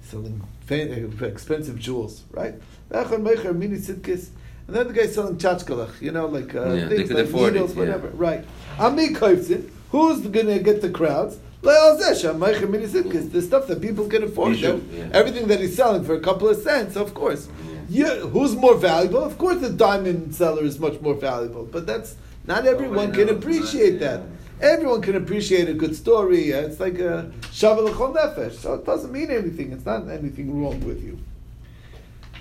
selling 0.02 0.46
expensive 0.68 1.78
jewels, 1.78 2.24
right? 2.30 2.54
Echad 2.90 3.22
mecher 3.22 3.56
mini 3.56 3.78
sitkis. 3.78 4.28
And 4.66 4.76
then 4.76 4.88
the 4.88 4.92
guy's 4.92 5.14
selling 5.14 5.36
tchachkalach, 5.36 6.00
you 6.00 6.10
know, 6.10 6.26
like 6.26 6.54
uh, 6.54 6.72
Yeah, 6.72 6.88
things 6.88 7.10
like 7.10 7.24
afford 7.26 7.50
it, 7.50 7.52
needles, 7.54 7.74
yeah. 7.74 7.80
whatever. 7.80 8.08
Right. 8.08 8.44
Ami 8.78 9.08
koifzin. 9.10 9.70
Who's 9.90 10.26
going 10.26 10.46
to 10.46 10.58
get 10.58 10.82
the 10.82 10.90
crowds? 10.90 11.38
Le'al 11.62 12.00
zeh 12.00 12.20
sham 12.20 12.40
mecher. 12.40 13.32
The 13.32 13.42
stuff 13.42 13.66
that 13.68 13.80
people 13.80 14.08
can 14.08 14.24
afford. 14.24 14.56
That- 14.58 14.82
yeah. 14.92 15.08
Everything 15.12 15.46
that 15.48 15.60
he's 15.60 15.76
selling 15.76 16.04
for 16.04 16.14
a 16.14 16.20
couple 16.20 16.48
of 16.48 16.56
cents, 16.56 16.96
of 16.96 17.14
course. 17.14 17.48
Yeah. 17.48 17.74
Yeah, 17.88 18.14
who's 18.26 18.56
more 18.56 18.74
valuable? 18.76 19.22
Of 19.22 19.38
course, 19.38 19.60
the 19.60 19.70
diamond 19.70 20.34
seller 20.34 20.64
is 20.64 20.80
much 20.80 21.00
more 21.00 21.14
valuable, 21.14 21.64
but 21.64 21.86
that's 21.86 22.16
not 22.44 22.66
everyone 22.66 23.12
can 23.12 23.28
appreciate 23.28 24.00
that. 24.00 24.22
Everyone 24.60 25.02
can 25.02 25.14
appreciate 25.16 25.68
a 25.68 25.74
good 25.74 25.94
story. 25.94 26.50
It's 26.50 26.80
like 26.80 26.98
a 26.98 27.30
shavel 27.42 27.88
nefesh, 27.92 28.54
so 28.54 28.74
it 28.74 28.84
doesn't 28.84 29.12
mean 29.12 29.30
anything. 29.30 29.70
It's 29.70 29.84
not 29.86 30.08
anything 30.08 30.60
wrong 30.60 30.80
with 30.84 31.04
you. 31.04 31.18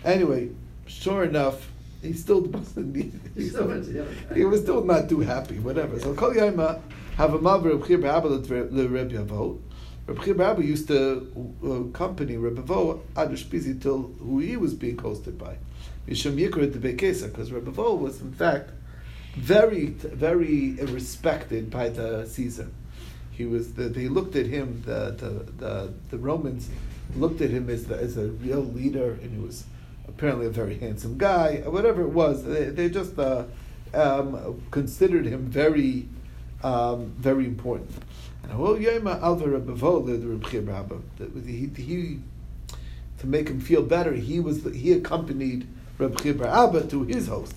Anyway, 0.04 0.50
sure 0.88 1.24
enough, 1.26 1.70
he 2.06 2.14
still 2.26 2.42
wasn't. 2.42 2.96
He, 2.96 3.12
He 3.36 3.50
still 3.50 3.68
went 3.68 3.86
to 3.86 3.92
the 3.92 4.02
other 4.04 4.16
guy. 4.30 4.36
he 4.36 4.46
was 4.46 4.62
still 4.62 4.84
not 4.84 5.10
too 5.10 5.20
happy. 5.22 5.60
Whatever. 5.60 6.00
So 6.00 6.14
Kol 6.14 6.34
Yaima 6.34 6.82
have 7.18 7.34
a 7.34 7.40
maver 7.40 7.80
Reb 7.80 7.84
Chir 7.88 8.00
Ba'abba 8.02 8.92
Reb 8.92 9.12
Yavo. 9.12 9.60
Reb 10.08 10.18
Chir 10.18 10.66
used 10.66 10.88
to 10.88 11.56
uh, 11.64 11.70
accompany 11.90 12.38
Reb 12.38 12.58
Yavo 12.58 13.02
Pizi 13.16 13.82
till 13.82 14.04
who 14.20 14.40
he 14.40 14.58
was 14.58 14.74
being 14.74 14.98
hosted 14.98 15.38
by. 15.38 15.58
Mishum 16.08 16.36
Yikra 16.36 16.72
the 16.72 16.80
Bekesa, 16.80 17.28
because 17.32 17.52
Reb 17.52 17.66
Yavo 17.66 17.98
was 17.98 18.22
in 18.22 18.32
fact 18.34 18.72
very, 19.36 19.88
very 19.88 20.74
respected 20.76 21.70
by 21.70 21.90
the 21.90 22.26
Caesar. 22.26 22.70
He 23.32 23.46
was. 23.46 23.74
The, 23.74 23.90
they 23.90 24.08
looked 24.08 24.36
at 24.38 24.46
him. 24.46 24.82
The, 24.86 25.12
the 25.18 25.52
the 25.58 25.94
the 26.10 26.18
Romans 26.18 26.70
looked 27.16 27.42
at 27.42 27.50
him 27.50 27.70
as 27.70 27.86
the, 27.86 27.98
as 27.98 28.18
a 28.18 28.28
real 28.28 28.62
leader, 28.64 29.12
and 29.22 29.32
he 29.32 29.40
was 29.40 29.66
apparently 30.08 30.46
a 30.46 30.50
very 30.50 30.78
handsome 30.78 31.18
guy. 31.18 31.64
Whatever 31.66 32.02
it 32.02 32.10
was, 32.10 32.44
they, 32.44 32.66
they 32.66 32.90
just 32.90 33.18
uh, 33.18 33.46
um, 33.94 34.62
considered 34.72 35.26
him 35.26 35.46
very, 35.46 36.08
um, 36.64 37.14
very 37.18 37.46
important. 37.46 37.92
And 38.44 38.54
he, 41.46 41.70
he 41.82 42.20
to 43.20 43.28
make 43.28 43.50
him 43.50 43.60
feel 43.60 43.82
better, 43.82 44.14
he 44.14 44.40
was 44.40 44.64
he 44.64 44.94
accompanied 44.94 45.68
Reb 45.98 46.16
Chir 46.18 46.46
Abba 46.46 46.88
to 46.88 47.04
his 47.04 47.28
host. 47.28 47.56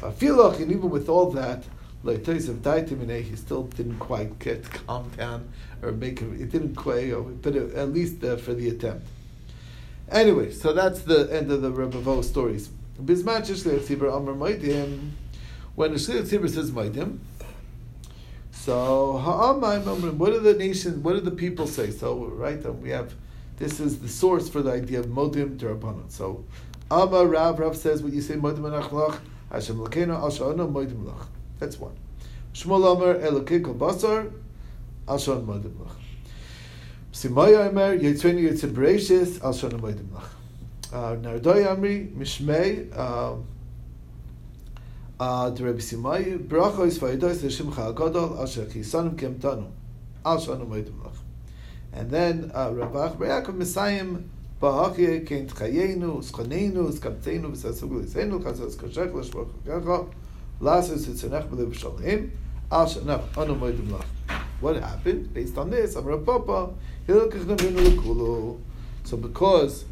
Afilach, 0.00 0.60
and 0.60 0.70
even 0.72 0.90
with 0.90 1.08
all 1.08 1.30
that, 1.30 1.64
like 2.02 2.26
of 2.26 2.56
Daitimine, 2.62 3.22
he 3.22 3.36
still 3.36 3.64
didn't 3.64 3.98
quite 3.98 4.38
get 4.40 4.68
calmed 4.70 5.16
down 5.16 5.48
or 5.80 5.92
make 5.92 6.18
him. 6.18 6.34
It 6.40 6.50
didn't 6.50 6.74
quite, 6.74 7.12
but 7.40 7.54
at 7.54 7.92
least 7.92 8.24
uh, 8.24 8.36
for 8.36 8.54
the 8.54 8.68
attempt. 8.68 9.06
Anyway, 10.12 10.52
so 10.52 10.74
that's 10.74 11.00
the 11.00 11.26
end 11.32 11.50
of 11.50 11.62
the 11.62 11.70
Rebbe 11.70 11.98
Vo 11.98 12.20
stories. 12.20 12.68
Bisman 13.02 13.40
Shishli 13.40 13.78
Tzibur 13.78 14.14
Amr 14.14 14.34
Moedim, 14.34 15.12
when 15.74 15.92
the 15.92 15.96
Shli 15.96 16.20
Tzibur 16.20 16.50
says 16.50 16.70
Moedim, 16.70 17.18
so 18.50 19.16
ha'amayim 19.16 19.84
omrim, 19.84 20.14
what 20.18 20.34
do 20.34 20.40
the 20.40 20.52
nation, 20.52 21.02
what 21.02 21.14
do 21.14 21.20
the 21.20 21.30
people 21.30 21.66
say? 21.66 21.90
So 21.90 22.26
right, 22.26 22.62
we 22.76 22.90
have 22.90 23.14
this 23.56 23.80
is 23.80 24.00
the 24.00 24.08
source 24.08 24.50
for 24.50 24.60
the 24.60 24.70
idea 24.70 25.00
of 25.00 25.06
modim 25.06 25.56
derabanan. 25.56 26.10
So 26.10 26.44
Amar 26.90 27.26
Rav 27.26 27.58
Rav 27.58 27.74
says 27.74 28.02
what 28.02 28.12
you 28.12 28.20
say 28.20 28.34
modim 28.34 28.60
anachlach 28.60 29.18
Hashem 29.50 29.76
Lakeinu 29.76 30.14
al 30.14 30.30
modim 30.68 31.04
lach. 31.04 31.26
That's 31.58 31.80
one. 31.80 31.96
Shmuel 32.52 32.96
Amar 32.96 33.14
Elokei 33.14 33.64
kol 33.64 33.74
basar 33.74 34.30
al 35.08 35.16
sha'anu 35.18 35.46
modim 35.46 35.72
lach. 35.72 36.01
Simaya 37.12 37.68
Amar 37.68 37.98
Yitzveni 37.98 38.48
Yitzim 38.48 38.72
Bereshis 38.72 39.42
al 39.44 39.52
lach. 39.52 40.24
Uh, 40.90 41.16
Nardoi 41.16 41.66
Amri 41.66 42.10
Mishmei. 42.14 42.90
Um, 42.98 43.46
uh, 45.20 45.50
the 45.50 45.62
Rebbe 45.62 45.78
Simai, 45.78 46.38
Brachos 46.38 46.98
Vayidos 46.98 47.44
L'Shimcha 47.44 47.94
HaGadol 47.94 48.42
Asher 48.42 48.64
Chisanim 48.64 49.14
Kemtanu 49.14 49.70
Al 50.24 50.38
Shanu 50.38 50.66
Moedim 50.66 50.94
Lach. 51.02 51.16
And 51.92 52.10
then 52.10 52.50
uh, 52.54 52.70
Rabach 52.70 53.16
Re'akom 53.18 53.58
Mesayim 53.58 54.24
Ba'achye 54.60 55.26
Kein 55.26 55.46
Tchayenu 55.46 56.24
Schonenu 56.24 56.90
Skabtenu 56.92 57.52
V'sasugul 57.52 58.04
Yisenu 58.06 58.42
Chazos 58.42 58.74
Koshech 58.76 59.12
L'Shmoch 59.14 59.50
HaGacha 59.66 60.12
Lasus 60.60 61.06
Yitzonech 61.06 61.46
B'lev 61.48 61.74
Shalem 61.74 62.32
Al 62.70 62.86
Shanach 62.86 63.36
Anu 63.36 63.54
Moedim 63.54 63.90
Lach. 63.90 64.31
What 64.62 64.76
happened? 64.76 65.34
Based 65.34 65.58
on 65.58 65.70
this, 65.70 65.94
Papa 65.94 66.70
So 69.02 69.16
because 69.16 69.84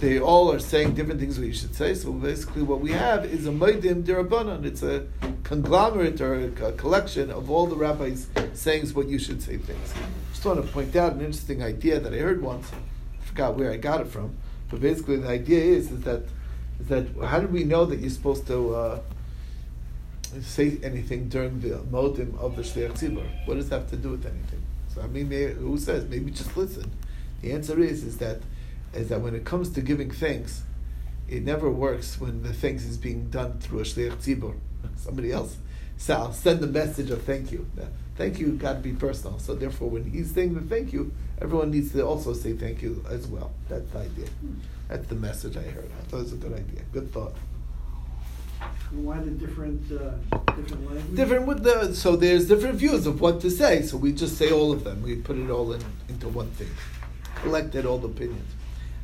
they 0.00 0.20
all 0.20 0.52
are 0.52 0.58
saying 0.58 0.94
different 0.94 1.18
things 1.18 1.38
we 1.38 1.54
should 1.54 1.74
say. 1.74 1.94
So 1.94 2.12
basically, 2.12 2.60
what 2.62 2.80
we 2.80 2.92
have 2.92 3.24
is 3.24 3.46
a 3.46 3.50
Maidim 3.50 4.02
Dirabanan. 4.02 4.66
It's 4.66 4.82
a 4.82 5.06
conglomerate 5.44 6.20
or 6.20 6.34
a, 6.34 6.66
a 6.66 6.72
collection 6.72 7.30
of 7.30 7.50
all 7.50 7.66
the 7.66 7.74
rabbis 7.74 8.26
saying 8.52 8.86
what 8.88 9.08
you 9.08 9.18
should 9.18 9.40
say 9.40 9.56
things. 9.56 9.94
Just 10.30 10.44
want 10.44 10.62
to 10.62 10.72
point 10.72 10.94
out 10.94 11.14
an 11.14 11.20
interesting 11.20 11.62
idea 11.62 11.98
that 11.98 12.12
I 12.12 12.18
heard 12.18 12.42
once. 12.42 12.70
I 12.70 13.24
forgot 13.24 13.56
where 13.56 13.72
I 13.72 13.78
got 13.78 14.02
it 14.02 14.08
from, 14.08 14.36
but 14.68 14.82
basically 14.82 15.16
the 15.16 15.28
idea 15.28 15.62
is 15.62 15.90
is 15.90 16.02
that 16.02 16.24
is 16.80 16.88
that 16.88 17.06
how 17.24 17.40
do 17.40 17.46
we 17.46 17.64
know 17.64 17.86
that 17.86 17.98
you're 17.98 18.10
supposed 18.10 18.46
to 18.48 18.74
uh, 18.74 19.00
say 20.42 20.78
anything 20.82 21.28
during 21.28 21.60
the 21.60 21.78
modim 21.90 22.38
of 22.38 22.56
the 22.56 22.62
Shliach 22.62 22.98
Tzibur? 22.98 23.26
What 23.46 23.54
does 23.54 23.68
that 23.70 23.80
have 23.80 23.90
to 23.90 23.96
do 23.96 24.10
with 24.10 24.26
anything? 24.26 24.62
So 24.94 25.02
I 25.02 25.06
mean, 25.06 25.30
who 25.30 25.78
says 25.78 26.08
maybe 26.08 26.30
just 26.30 26.56
listen? 26.56 26.90
The 27.42 27.52
answer 27.52 27.80
is 27.80 28.04
is 28.04 28.18
that 28.18 28.38
is 28.92 29.08
that 29.10 29.20
when 29.20 29.34
it 29.34 29.44
comes 29.44 29.70
to 29.70 29.80
giving 29.80 30.10
thanks, 30.10 30.62
it 31.28 31.42
never 31.42 31.70
works 31.70 32.20
when 32.20 32.42
the 32.42 32.52
thanks 32.52 32.84
is 32.84 32.96
being 32.96 33.28
done 33.30 33.58
through 33.58 33.80
a 33.80 33.82
shliach 33.82 34.16
tzibur, 34.16 34.56
somebody 34.96 35.32
else. 35.32 35.56
So 35.98 36.14
I'll 36.14 36.32
send 36.32 36.60
the 36.60 36.66
message 36.66 37.10
of 37.10 37.22
thank 37.22 37.50
you. 37.50 37.66
Now, 37.76 37.88
thank 38.16 38.38
you 38.38 38.52
got 38.52 38.74
to 38.74 38.78
be 38.78 38.92
personal. 38.92 39.38
So 39.38 39.54
therefore, 39.54 39.90
when 39.90 40.10
he's 40.10 40.32
saying 40.32 40.54
the 40.54 40.60
thank 40.60 40.92
you, 40.92 41.12
everyone 41.40 41.70
needs 41.70 41.92
to 41.92 42.06
also 42.06 42.32
say 42.32 42.52
thank 42.52 42.82
you 42.82 43.04
as 43.08 43.26
well. 43.26 43.52
That's 43.68 43.88
the 43.90 43.98
idea. 43.98 44.26
That's 44.88 45.06
the 45.08 45.16
message 45.16 45.56
I 45.56 45.62
heard. 45.62 45.90
I 45.98 46.04
thought 46.08 46.18
it 46.18 46.22
was 46.22 46.32
a 46.32 46.36
good 46.36 46.52
idea. 46.52 46.82
Good 46.92 47.12
thought. 47.12 47.34
Why 48.90 49.18
the 49.20 49.30
different, 49.30 49.82
uh, 49.92 50.10
different 50.52 50.86
language? 50.86 51.14
Different 51.14 51.46
with 51.46 51.62
the 51.62 51.94
so 51.94 52.16
there's 52.16 52.48
different 52.48 52.76
views 52.76 53.06
of 53.06 53.20
what 53.20 53.40
to 53.42 53.50
say. 53.50 53.82
So 53.82 53.96
we 53.96 54.12
just 54.12 54.36
say 54.38 54.50
all 54.50 54.72
of 54.72 54.84
them. 54.84 55.02
We 55.02 55.16
put 55.16 55.36
it 55.36 55.50
all 55.50 55.72
in 55.72 55.82
into 56.08 56.28
one 56.28 56.50
thing, 56.52 56.70
collected 57.36 57.84
all 57.84 57.98
the 57.98 58.08
opinions, 58.08 58.50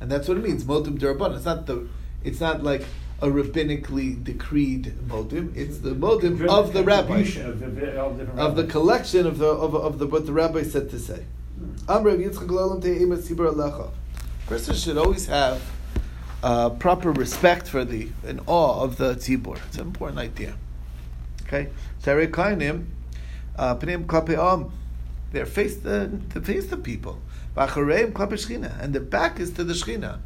and 0.00 0.11
that's 0.11 0.26
what 0.26 0.38
it 0.38 0.42
means. 0.42 0.64
Motum 0.64 0.99
derabban. 0.99 1.37
It's 1.37 1.44
not 1.44 1.66
the. 1.66 1.87
It's 2.25 2.40
not 2.40 2.62
like 2.64 2.84
a 3.20 3.28
rabbinically 3.28 4.23
decreed 4.25 4.94
modim. 5.06 5.54
It's 5.54 5.78
the 5.78 5.90
modim 5.90 6.46
of 6.49 6.73
the 6.73 6.82
rabbi, 6.82 7.20
Of 7.20 7.61
the, 7.61 8.00
all 8.00 8.18
of 8.38 8.56
the 8.56 8.64
collection 8.64 9.26
of 9.26 9.38
the 9.38 9.46
of, 9.46 9.75
of 9.75 9.99
the 9.99 10.06
what 10.06 10.26
the 10.26 10.32
rabbi 10.32 10.62
said 10.62 10.90
to 10.90 10.99
say. 10.99 11.25
Amr 11.88 12.12
Yitzchak 12.12 12.49
L'olam 12.49 12.82
Te'emet 12.82 13.18
Sibur 13.18 13.52
Alecha. 13.52 13.90
Person 14.46 14.75
should 14.75 14.99
always 14.99 15.26
have 15.26 15.62
uh, 16.45 16.69
proper 16.69 17.11
respect 17.11 17.67
for 17.67 17.87
the 17.87 18.09
and 18.27 18.39
awe 18.47 18.83
of 18.83 18.99
the 18.99 19.15
tzibur. 19.15 19.59
It's 19.67 19.79
an 19.79 19.87
important 19.87 20.19
idea. 20.19 20.55
Okay, 21.47 21.71
Sarei 22.03 22.29
Kainim, 22.29 22.85
uh, 23.57 23.75
Pnim 23.77 24.05
Klape 24.05 24.37
Am, 24.37 24.71
they're 25.33 25.47
face 25.47 25.77
the 25.79 26.11
to 26.35 26.43
face 26.43 26.67
the 26.67 26.77
people. 26.77 27.19
Vachareim 27.57 28.13
Klape 28.13 28.35
Shchina, 28.35 28.79
and 28.79 28.95
the 28.95 29.01
back 29.01 29.41
is 29.41 29.53
to 29.53 29.65
the 29.65 29.73
Shchina. 29.73 30.19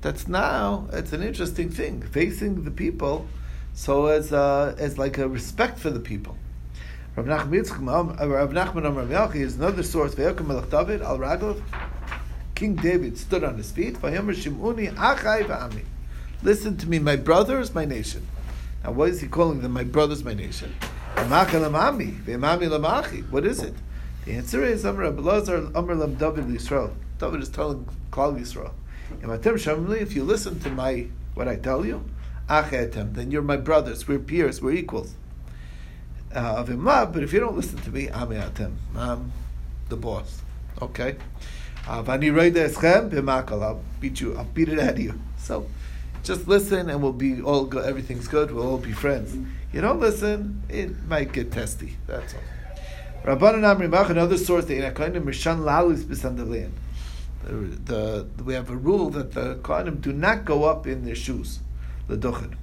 That's 0.00 0.26
now 0.26 0.88
it's 0.90 1.12
an 1.12 1.22
interesting 1.22 1.68
thing, 1.68 2.00
facing 2.00 2.64
the 2.64 2.70
people, 2.70 3.26
so 3.74 4.06
as 4.06 4.32
uh, 4.32 4.74
as 4.78 4.96
like 4.96 5.18
a 5.18 5.28
respect 5.28 5.78
for 5.78 5.90
the 5.90 6.00
people. 6.00 6.38
Rav 7.14 7.26
Nachman 7.26 8.18
Rav 8.18 8.50
Nachman 8.52 9.34
is 9.34 9.56
another 9.56 9.82
source. 9.82 10.14
Vayokim 10.14 10.46
Melech 10.46 10.70
David 10.70 11.02
al 11.02 11.18
Raglav. 11.18 11.60
King 12.62 12.76
David 12.76 13.18
stood 13.18 13.42
on 13.42 13.56
his 13.56 13.72
feet. 13.72 14.00
Listen 16.44 16.76
to 16.76 16.88
me, 16.88 17.00
my 17.00 17.16
brothers, 17.16 17.74
my 17.74 17.84
nation. 17.84 18.28
Now, 18.84 18.92
what 18.92 19.08
is 19.08 19.20
he 19.20 19.26
calling 19.26 19.62
them? 19.62 19.72
My 19.72 19.82
brothers, 19.82 20.22
my 20.22 20.32
nation. 20.32 20.72
What 21.16 21.54
is 23.46 23.62
it? 23.64 23.74
The 24.24 24.34
answer 24.34 24.62
is 24.62 24.84
Amar 24.84 25.10
Abelazar 25.10 25.72
Amar 25.74 25.96
Lam 25.96 26.14
David 26.14 26.44
Yisrael. 26.44 26.92
David 27.18 27.42
is 27.42 27.48
telling 27.48 27.88
Klal 28.12 28.38
Yisrael. 28.38 28.70
If 30.00 30.14
you 30.14 30.22
listen 30.22 30.60
to 30.60 30.70
my 30.70 31.08
what 31.34 31.48
I 31.48 31.56
tell 31.56 31.84
you, 31.84 32.08
then 32.48 33.32
you're 33.32 33.42
my 33.42 33.56
brothers. 33.56 34.06
We're 34.06 34.20
peers. 34.20 34.62
We're 34.62 34.74
equals. 34.74 35.16
Uh, 36.32 36.62
but 36.62 37.24
if 37.24 37.32
you 37.32 37.40
don't 37.40 37.56
listen 37.56 37.78
to 37.78 37.90
me. 37.90 38.08
I'm 38.08 39.32
the 39.88 39.96
boss. 39.96 40.42
Okay. 40.80 41.16
Uh. 41.88 42.02
I'll 42.06 43.80
beat 44.00 44.20
you. 44.20 44.36
I'll 44.36 44.44
beat 44.44 44.68
it 44.68 44.78
out 44.78 44.94
of 44.94 45.00
you. 45.00 45.20
So, 45.38 45.66
just 46.22 46.46
listen, 46.46 46.88
and 46.88 47.02
we'll 47.02 47.12
be 47.12 47.42
all 47.42 47.64
good. 47.64 47.84
Everything's 47.84 48.28
good. 48.28 48.52
We'll 48.52 48.68
all 48.68 48.78
be 48.78 48.92
friends. 48.92 49.36
You 49.72 49.80
don't 49.80 50.00
listen, 50.00 50.62
it 50.68 51.02
might 51.06 51.32
get 51.32 51.50
testy. 51.50 51.96
That's 52.06 52.34
all. 52.34 52.40
Rabbanan 53.24 53.62
Amri 53.62 53.88
Mach, 53.88 54.10
another 54.10 54.36
source, 54.36 54.66
the 54.66 54.74
Inakainim 54.74 55.24
Rishan 55.24 55.60
Lalus 55.60 56.02
B'Sandalian. 56.02 56.72
The, 57.44 58.26
the, 58.36 58.44
we 58.44 58.54
have 58.54 58.70
a 58.70 58.76
rule 58.76 59.08
that 59.10 59.32
the 59.32 59.56
Kohanim 59.56 60.00
do 60.00 60.12
not 60.12 60.44
go 60.44 60.64
up 60.64 60.86
in 60.86 61.04
their 61.04 61.14
shoes, 61.14 61.60
the 62.06 62.16
Duchen. 62.16 62.54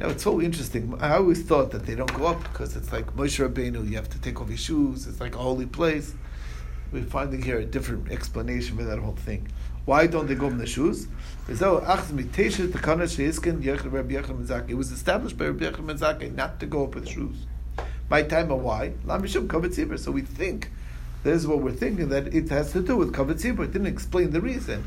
Now 0.00 0.08
it's 0.08 0.24
so 0.24 0.40
interesting. 0.40 0.96
I 1.00 1.16
always 1.16 1.44
thought 1.44 1.70
that 1.70 1.86
they 1.86 1.94
don't 1.94 2.12
go 2.14 2.26
up 2.26 2.42
because 2.42 2.74
it's 2.74 2.92
like 2.92 3.14
Moshe 3.14 3.46
Rabbeinu. 3.46 3.88
You 3.88 3.96
have 3.96 4.10
to 4.10 4.20
take 4.20 4.40
off 4.40 4.48
your 4.48 4.58
shoes. 4.58 5.06
It's 5.06 5.20
like 5.20 5.36
a 5.36 5.38
holy 5.38 5.66
place. 5.66 6.14
We're 6.94 7.02
finding 7.02 7.42
here 7.42 7.58
a 7.58 7.64
different 7.64 8.12
explanation 8.12 8.76
for 8.76 8.84
that 8.84 9.00
whole 9.00 9.16
thing. 9.16 9.48
Why 9.84 10.06
don't 10.06 10.28
they 10.28 10.36
go 10.36 10.46
in 10.46 10.58
the 10.58 10.66
shoes? 10.66 11.08
Menzake. 14.28 14.70
It 14.70 14.74
was 14.74 14.92
established 14.92 15.36
by 15.36 15.46
Rabbi 15.46 15.80
Menzake 15.80 16.32
not 16.36 16.60
to 16.60 16.66
go 16.66 16.84
up 16.84 16.94
with 16.94 17.08
shoes. 17.08 17.34
By 18.08 18.22
time 18.22 18.52
of 18.52 18.62
why? 18.62 18.92
Lamishum 19.04 19.48
kavet 19.48 19.98
So 19.98 20.12
we 20.12 20.22
think, 20.22 20.70
this 21.24 21.40
is 21.40 21.48
what 21.48 21.62
we're 21.62 21.72
thinking, 21.72 22.10
that 22.10 22.32
it 22.32 22.48
has 22.50 22.70
to 22.74 22.80
do 22.80 22.96
with 22.96 23.12
tzibur. 23.12 23.64
It 23.64 23.72
didn't 23.72 23.88
explain 23.88 24.30
the 24.30 24.40
reason. 24.40 24.84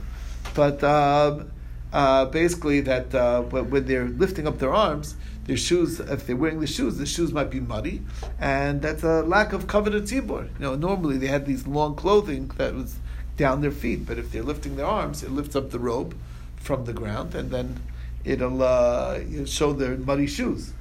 But 0.55 0.81
um, 0.85 1.51
uh, 1.91 2.23
basically, 2.27 2.79
that 2.81 3.13
uh, 3.13 3.41
when 3.41 3.85
they're 3.85 4.07
lifting 4.07 4.47
up 4.47 4.59
their 4.59 4.73
arms, 4.73 5.17
their 5.47 5.57
shoes, 5.57 5.99
if 6.01 6.27
they're 6.27 6.35
wearing 6.35 6.59
the 6.59 6.67
shoes, 6.67 6.97
the 6.97 7.05
shoes 7.05 7.31
might 7.31 7.49
be 7.49 7.61
muddy, 7.61 8.01
and 8.39 8.81
that's 8.81 9.03
a 9.03 9.23
lack 9.23 9.53
of 9.53 9.65
coveted 9.65 10.03
tzibur. 10.03 10.43
You 10.43 10.59
know, 10.59 10.75
normally 10.75 11.17
they 11.17 11.27
had 11.27 11.45
these 11.45 11.65
long 11.65 11.95
clothing 11.95 12.51
that 12.57 12.75
was 12.75 12.97
down 13.37 13.61
their 13.61 13.71
feet, 13.71 14.05
but 14.05 14.17
if 14.17 14.31
they're 14.31 14.43
lifting 14.43 14.75
their 14.75 14.85
arms, 14.85 15.23
it 15.23 15.31
lifts 15.31 15.55
up 15.55 15.71
the 15.71 15.79
robe 15.79 16.15
from 16.57 16.83
the 16.83 16.93
ground, 16.93 17.33
and 17.33 17.49
then 17.49 17.81
it'll, 18.25 18.61
uh, 18.61 19.19
show 19.45 19.71
their 19.71 19.95
muddy 19.97 20.27
shoes. 20.27 20.73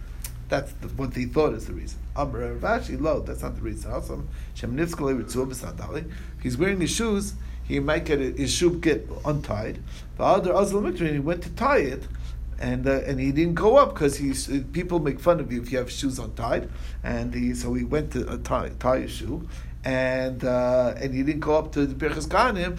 That's 0.49 0.73
the, 0.73 0.89
what 0.89 1.15
they 1.15 1.25
thought 1.25 1.55
is 1.55 1.67
the 1.67 1.73
reason. 1.73 2.01
Amr 2.17 2.59
Ravashi, 2.59 3.01
lo, 3.01 3.21
that's 3.21 3.43
not 3.43 3.55
the 3.57 3.63
reason. 3.63 4.29
He's 6.43 6.57
wearing 6.57 6.81
his 6.81 6.91
shoes, 6.91 7.35
he 7.69 7.81
might 7.81 8.05
get 8.05 8.21
his 8.21 8.53
shoe 8.53 8.79
get 8.79 9.09
untied. 9.25 9.83
The 10.17 10.25
other 10.25 10.53
Azal 10.53 11.13
he 11.13 11.19
went 11.19 11.43
to 11.43 11.51
tie 11.51 11.79
it, 11.79 12.05
and 12.59 12.87
uh, 12.87 13.01
and 13.07 13.21
he 13.21 13.33
didn't 13.33 13.55
go 13.55 13.77
up 13.77 13.95
because 13.95 14.17
he's 14.17 14.49
people 14.73 14.99
make 14.99 15.21
fun 15.21 15.41
of 15.41 15.53
you 15.53 15.61
if 15.61 15.71
you 15.71 15.79
have 15.79 15.91
shoes 15.91 16.19
untied, 16.19 16.69
and 17.03 17.35
he 17.35 17.55
so 17.55 17.75
he 17.75 17.85
went 17.85 18.13
to 18.13 18.27
uh, 18.29 18.39
tie, 18.43 18.71
tie 18.79 19.01
his 19.01 19.11
shoe, 19.13 19.49
and 19.85 20.45
uh, 20.45 20.95
and 20.97 21.15
he 21.15 21.23
didn't 21.23 21.41
go 21.41 21.57
up 21.57 21.73
to 21.73 21.87
the 21.87 21.95
Birchas 21.95 22.27
Kahanim 22.27 22.79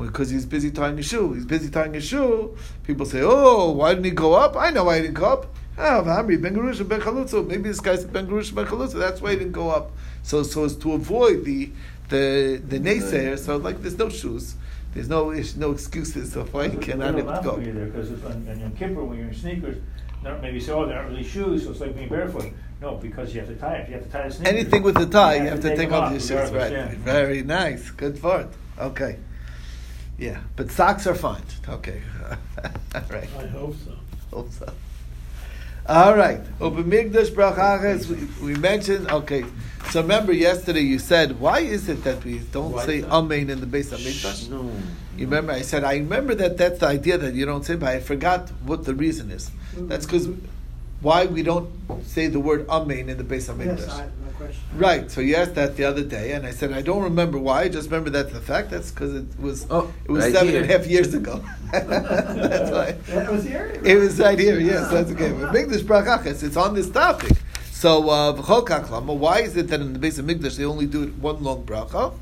because 0.00 0.30
he's 0.30 0.46
busy 0.46 0.70
tying 0.70 0.96
his 0.96 1.06
shoe. 1.06 1.34
He's 1.34 1.44
busy 1.44 1.68
tying 1.70 1.94
his 1.94 2.04
shoe. 2.04 2.56
People 2.84 3.06
say, 3.06 3.20
"Oh, 3.22 3.72
why 3.72 3.94
didn't 3.94 4.04
he 4.06 4.10
go 4.12 4.34
up?" 4.34 4.56
I 4.56 4.70
know 4.70 4.84
why 4.84 4.96
he 4.96 5.02
didn't 5.02 5.14
go 5.14 5.26
up. 5.26 5.54
Oh, 5.78 6.02
Ben 6.04 6.38
Gerusha 6.38 6.86
Ben 6.86 7.00
Chalutza. 7.00 7.46
Maybe 7.46 7.68
this 7.68 7.80
guy's 7.80 8.04
Ben 8.04 8.26
Gerusha 8.26 8.54
Ben 8.54 8.66
Chalutza. 8.66 8.98
That's 8.98 9.20
why 9.20 9.32
he 9.32 9.36
didn't 9.36 9.52
go 9.52 9.70
up. 9.70 9.92
So 10.22 10.42
so 10.42 10.64
as 10.64 10.76
to 10.76 10.92
avoid 10.92 11.44
the 11.44 11.70
the 12.08 12.62
the 12.66 12.78
naysayer. 12.78 13.38
So 13.38 13.56
like 13.56 13.82
there's 13.82 13.98
no 13.98 14.08
shoes. 14.08 14.54
There's 14.94 15.08
no 15.08 15.30
no 15.56 15.72
excuses 15.72 16.36
of 16.36 16.52
why 16.52 16.68
he 16.68 16.76
cannot 16.76 17.12
There's 17.12 17.24
a 17.24 17.26
go. 17.26 17.32
little 17.32 17.54
for 17.54 17.62
you 17.62 17.72
there, 17.72 17.86
because 17.86 18.10
on, 18.24 18.46
on 18.48 18.60
Yom 18.60 18.72
Kippur, 18.72 19.04
when 19.04 19.18
you're 19.18 19.28
in 19.28 19.34
sneakers, 19.34 19.78
maybe 20.22 20.54
you 20.54 20.60
say, 20.60 20.72
oh, 20.72 20.86
they're 20.86 21.02
not 21.02 21.08
really 21.08 21.24
shoes, 21.24 21.64
so 21.64 21.70
it's 21.70 21.80
like 21.80 21.96
being 21.96 22.08
barefoot. 22.08 22.52
No, 22.80 22.96
because 22.96 23.32
you 23.32 23.40
have 23.40 23.48
to 23.48 23.56
tie 23.56 23.76
it. 23.76 23.88
You 23.88 23.94
have 23.94 24.04
to 24.04 24.10
tie 24.10 24.28
the 24.28 24.34
sneakers. 24.34 24.54
Anything 24.54 24.82
with 24.82 24.96
the 24.96 25.06
tie, 25.06 25.36
you 25.36 25.48
have 25.48 25.60
to 25.60 25.74
take 25.76 25.88
them 25.88 25.94
off 25.94 26.10
your 26.10 26.20
shoes. 26.20 26.50
Right. 26.50 26.72
yeah. 26.72 26.94
Very 26.96 27.42
nice. 27.42 27.90
Good 27.90 28.18
for 28.18 28.40
it. 28.40 28.48
Okay. 28.78 29.18
Yeah, 30.18 30.40
but 30.56 30.70
socks 30.70 31.06
are 31.06 31.14
fine. 31.14 31.42
Okay. 31.68 32.02
All 32.94 33.02
right. 33.10 33.28
I 33.38 33.46
hope 33.46 33.76
so. 33.84 33.92
Hope 34.30 34.50
so. 34.52 34.72
All 35.88 36.16
right. 36.16 36.40
Open 36.60 36.84
Migdash 36.84 37.30
Brachachas. 37.30 38.06
We, 38.06 38.54
we 38.54 38.58
mentioned. 38.58 39.10
Okay. 39.10 39.44
So 39.90 40.00
remember 40.00 40.32
yesterday 40.32 40.80
you 40.80 40.98
said 40.98 41.40
why 41.40 41.60
is 41.60 41.88
it 41.88 42.04
that 42.04 42.24
we 42.24 42.38
don't 42.38 42.72
Why 42.72 42.86
say? 42.86 43.02
Amen 43.02 43.50
in 43.50 43.60
the 43.60 43.66
base 43.66 43.90
of 43.90 43.98
Migdash? 43.98 44.48
No. 44.48 44.70
You 45.16 45.26
remember 45.26 45.52
I 45.52 45.62
said 45.62 45.82
I 45.84 45.94
remember 45.94 46.34
that 46.36 46.56
that's 46.56 46.78
the 46.78 46.86
idea 46.86 47.18
that 47.18 47.34
you 47.34 47.44
don't 47.46 47.64
say, 47.64 47.74
but 47.74 47.88
I 47.88 48.00
forgot 48.00 48.48
what 48.64 48.84
the 48.84 48.94
reason 48.94 49.30
is. 49.30 49.50
That's 49.76 50.06
because 50.06 50.28
why 51.00 51.26
we 51.26 51.42
don't 51.42 51.68
say 52.04 52.28
the 52.28 52.38
word 52.38 52.68
Amen 52.68 53.08
in 53.08 53.18
the 53.18 53.24
base 53.24 53.48
of 53.48 53.56
Migdash. 53.56 53.78
Yes, 53.78 54.02
question. 54.44 54.62
Right. 54.76 55.10
So 55.10 55.20
you 55.20 55.36
asked 55.36 55.54
that 55.54 55.76
the 55.76 55.84
other 55.84 56.02
day, 56.02 56.32
and 56.32 56.46
I 56.46 56.50
said 56.50 56.72
I 56.72 56.82
don't 56.82 57.02
remember 57.02 57.38
why. 57.38 57.62
I 57.62 57.68
just 57.68 57.90
remember 57.90 58.10
that's 58.10 58.32
the 58.32 58.40
fact. 58.40 58.70
That's 58.70 58.90
because 58.90 59.14
it 59.14 59.26
was 59.38 59.66
Oh, 59.70 59.92
it 60.04 60.10
was 60.10 60.24
right 60.24 60.32
seven 60.32 60.48
here. 60.48 60.62
and 60.62 60.70
a 60.70 60.78
half 60.78 60.86
years 60.86 61.14
ago. 61.14 61.44
that's 61.72 62.70
why. 62.70 62.92
That 63.14 63.30
was 63.30 63.44
here? 63.44 63.80
It 63.84 63.96
was 63.96 64.18
right 64.18 64.38
here. 64.38 64.58
Yes, 64.58 64.86
ah. 64.86 64.94
that's 64.94 65.10
okay. 65.12 65.32
But 65.32 65.52
make 65.52 65.68
this 65.68 65.82
Brachachas. 65.82 66.42
It's 66.42 66.56
on 66.56 66.74
this 66.74 66.90
topic. 66.90 67.36
So 67.82 68.10
uh. 68.10 68.32
Why 68.34 69.40
is 69.40 69.56
it 69.56 69.66
that 69.66 69.80
in 69.80 69.92
the 69.92 69.98
base 69.98 70.16
of 70.16 70.26
Migdash 70.26 70.56
they 70.56 70.64
only 70.64 70.86
do 70.86 71.02
it 71.02 71.14
one 71.16 71.42
long 71.42 71.64
bracha? 71.64 72.14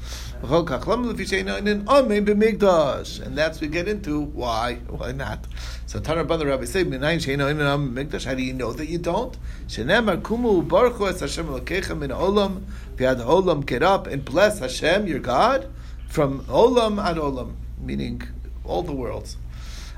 In 1.63 3.23
and 3.27 3.37
that's 3.37 3.61
we 3.61 3.69
get 3.69 3.87
into 3.87 4.23
why 4.23 4.77
why 4.89 5.13
not. 5.13 5.45
So 5.85 6.01
Tanar 6.01 6.27
Bana 6.27 6.47
Rabbi 6.47 6.65
say 6.65 6.81
in 6.81 6.91
b'migdash. 6.91 8.25
How 8.25 8.35
do 8.35 8.43
you 8.43 8.55
know 8.55 8.73
that 8.73 8.87
you 8.87 8.97
don't? 8.97 9.37
Shenemar 9.67 10.23
kumu 10.23 10.67
baruchu 10.67 11.11
es 11.11 11.21
Hashem 11.21 11.49
Elokeichem 11.49 11.99
min 11.99 12.09
olam 12.09 12.63
v'yad 12.97 13.23
olam 13.23 13.67
get 13.67 13.83
up 13.83 14.07
and 14.07 14.25
bless 14.25 14.61
Hashem 14.61 15.07
your 15.07 15.19
God 15.19 15.71
from 16.09 16.41
olam 16.45 16.99
ad 17.05 17.19
olam, 17.19 17.57
meaning 17.79 18.23
all 18.65 18.83
the 18.83 18.95
worlds. 18.95 19.37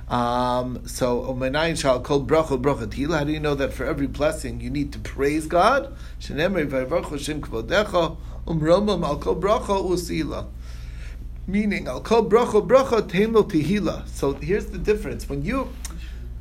Um, 0.08 0.86
so, 0.86 1.22
Omenayin 1.22 1.80
shall 1.80 2.00
call 2.00 2.24
bracha 2.24 2.60
bracha 2.60 2.86
tila. 2.86 3.18
How 3.18 3.24
do 3.24 3.32
you 3.32 3.40
know 3.40 3.54
that 3.54 3.72
for 3.72 3.84
every 3.84 4.06
blessing 4.06 4.60
you 4.60 4.70
need 4.70 4.92
to 4.92 4.98
praise 4.98 5.46
God? 5.46 5.96
Shenemei 6.20 6.66
vayvarchu 6.68 7.18
shem 7.18 7.40
kvodecha 7.40 8.16
umromam 8.46 9.04
al 9.04 9.18
kol 9.18 9.36
bracha 9.36 9.82
usila. 9.82 10.48
Meaning, 11.46 11.88
al 11.88 12.00
kol 12.00 12.28
bracha 12.28 12.66
bracha 12.66 13.02
teimlo 13.02 13.48
tehila. 13.48 14.06
So 14.08 14.34
here's 14.34 14.66
the 14.66 14.78
difference. 14.78 15.28
When 15.28 15.44
you, 15.44 15.70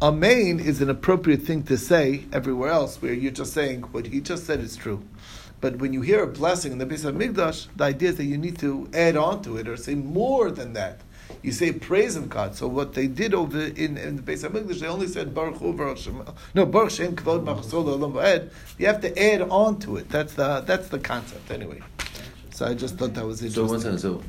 Amen 0.01 0.59
is 0.59 0.81
an 0.81 0.89
appropriate 0.89 1.43
thing 1.43 1.63
to 1.63 1.77
say 1.77 2.25
everywhere 2.33 2.71
else, 2.71 3.01
where 3.01 3.13
you're 3.13 3.31
just 3.31 3.53
saying 3.53 3.83
what 3.91 4.07
he 4.07 4.19
just 4.19 4.45
said 4.45 4.59
is 4.59 4.75
true. 4.75 5.03
But 5.61 5.77
when 5.77 5.93
you 5.93 6.01
hear 6.01 6.23
a 6.23 6.27
blessing 6.27 6.71
in 6.71 6.79
the 6.79 6.87
Beis 6.87 7.05
Hamikdash, 7.05 7.67
the 7.75 7.83
idea 7.83 8.09
is 8.09 8.17
that 8.17 8.23
you 8.23 8.35
need 8.35 8.57
to 8.59 8.89
add 8.95 9.15
on 9.15 9.43
to 9.43 9.57
it 9.57 9.67
or 9.67 9.77
say 9.77 9.93
more 9.93 10.49
than 10.49 10.73
that. 10.73 11.01
You 11.41 11.51
say 11.51 11.71
praise 11.71 12.15
of 12.15 12.29
God. 12.29 12.55
So 12.55 12.67
what 12.67 12.93
they 12.93 13.07
did 13.07 13.33
over 13.33 13.59
in, 13.59 13.97
in 13.97 14.15
the 14.17 14.21
Beis 14.21 14.47
Hamikdash, 14.47 14.79
they 14.79 14.87
only 14.87 15.07
said 15.07 15.33
Baruch 15.33 15.57
Hu 15.57 15.73
Baruch 15.73 15.97
Shem. 15.97 16.23
No, 16.53 16.65
Baruch 16.65 16.91
Shem 16.91 17.15
Kvod 17.15 17.43
Machzol 17.45 17.85
Olam 17.85 18.13
Va'ed. 18.13 18.51
You 18.77 18.87
have 18.87 19.01
to 19.01 19.17
add 19.21 19.41
on 19.43 19.79
to 19.79 19.97
it. 19.97 20.09
That's 20.09 20.33
the 20.33 20.61
that's 20.61 20.89
the 20.89 20.99
concept 20.99 21.51
anyway. 21.51 21.81
So 22.51 22.65
I 22.65 22.73
just 22.73 22.97
thought 22.97 23.13
that 23.15 23.25
was 23.25 23.39
So 23.39 23.45
interesting. 23.45 23.67
one 23.67 23.79
second. 23.79 23.99
So, 23.99 24.21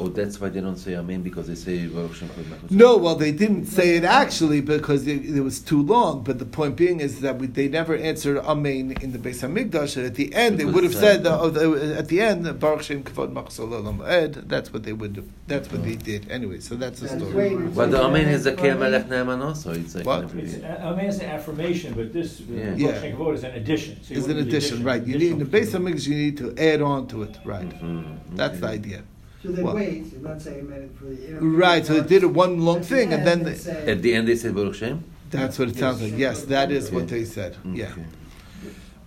oh, 0.00 0.08
that's 0.08 0.40
why 0.40 0.48
they 0.48 0.60
don't 0.60 0.76
say 0.76 0.94
Amen 0.94 1.22
because 1.22 1.46
they 1.46 1.54
say 1.54 1.86
Baruch 1.86 2.14
Shem 2.14 2.28
Kol 2.30 2.44
Machus. 2.44 2.70
No, 2.70 2.96
well, 2.96 3.14
they 3.14 3.32
didn't 3.32 3.66
say 3.66 3.96
it 3.96 4.04
actually 4.04 4.60
because 4.60 5.06
it, 5.06 5.24
it 5.24 5.40
was 5.42 5.60
too 5.60 5.82
long. 5.82 6.22
But 6.22 6.38
the 6.38 6.44
point 6.46 6.76
being 6.76 7.00
is 7.00 7.20
that 7.20 7.38
we, 7.38 7.46
they 7.46 7.68
never 7.68 7.94
answered 7.96 8.38
Amen 8.38 8.96
in 9.00 9.12
the 9.12 9.18
Beis 9.18 9.40
Hamikdash. 9.46 9.96
And 9.96 10.06
at 10.06 10.14
the 10.14 10.34
end, 10.34 10.58
they 10.58 10.64
would 10.64 10.84
have 10.84 10.94
said 10.94 11.26
uh, 11.26 11.34
uh, 11.34 11.38
oh, 11.42 11.50
they- 11.50 11.94
at 11.94 12.08
the 12.08 12.20
end 12.20 12.58
Baruch 12.58 12.82
Shem 12.82 13.02
Kavod 13.04 13.32
Machzol 13.32 13.68
Olam 13.70 14.06
Ed. 14.08 14.34
That's 14.48 14.72
what 14.72 14.82
they 14.84 14.92
would. 14.92 15.12
do. 15.12 15.28
That's 15.46 15.70
what 15.70 15.82
they 15.84 15.96
did 15.96 16.30
anyway. 16.30 16.60
So 16.60 16.76
that's 16.76 17.00
the 17.00 17.08
story. 17.08 17.56
way- 17.56 17.68
But 17.68 17.90
the 17.90 18.02
Amen 18.02 18.28
is 18.28 18.44
the 18.44 18.54
Kel 18.54 18.78
Melech 18.78 19.06
Ne'eman 19.08 19.42
also. 19.44 19.72
It's 19.72 19.94
like 19.94 20.06
What? 20.06 20.24
every- 20.24 20.42
It's, 20.42 20.64
I 20.64 20.94
mean, 20.96 21.06
an 21.10 21.20
affirmation, 21.22 21.94
but 21.94 22.12
this, 22.12 22.40
Yeah. 22.40 22.74
Yeah. 22.76 22.86
Baruch 22.92 23.02
Shem 23.02 23.16
Kavod 23.16 23.34
is 23.34 23.44
an 23.44 23.50
addition. 23.52 23.96
So 24.02 24.14
It's 24.14 24.26
an 24.26 24.34
want 24.36 24.48
the 24.50 24.56
addition, 24.56 24.84
right? 24.84 25.04
You 25.06 25.18
need 25.18 25.32
in 25.32 25.38
the 25.40 25.44
Beis 25.44 25.62
additional- 25.74 25.82
Hamikdash. 25.92 26.06
You 26.06 26.14
need 26.14 26.36
to 26.38 26.54
add 26.56 26.80
on 26.82 27.06
to 27.08 27.22
it, 27.24 27.36
right? 27.44 27.68
Mhm, 27.68 28.04
That's 28.36 28.52
okay. 28.52 28.60
the 28.60 28.66
idea. 28.68 29.02
So 29.42 29.50
they 29.52 29.62
Well- 29.62 29.74
wait, 29.74 30.12
and 30.12 30.22
not 30.22 30.40
say 30.42 30.58
amen 30.58 30.90
for 30.98 31.04
the. 31.06 31.28
interview 31.28 31.48
Right. 31.56 31.86
So 31.86 31.94
they 32.00 32.06
did 32.06 32.22
it 32.24 32.30
one 32.30 32.60
long 32.60 32.76
At 32.78 32.82
the 32.82 32.88
thing, 32.88 33.12
and 33.12 33.26
then 33.26 33.42
they 33.44 33.52
they, 33.52 33.56
say- 33.58 33.90
At 33.92 34.02
the 34.02 34.14
end, 34.14 34.28
they 34.28 34.36
said 34.36 34.54
Baruch 34.54 34.74
Shem. 34.74 35.04
that's 35.30 35.58
what 35.58 35.68
it 35.68 35.76
sounds 35.76 36.02
like. 36.02 36.16
Yes, 36.16 36.42
that 36.44 36.70
is 36.70 36.90
what 36.90 37.04
Okay. 37.04 37.20
they 37.20 37.24
said. 37.24 37.56
Yeah. 37.72 37.92
Okay. 37.92 38.04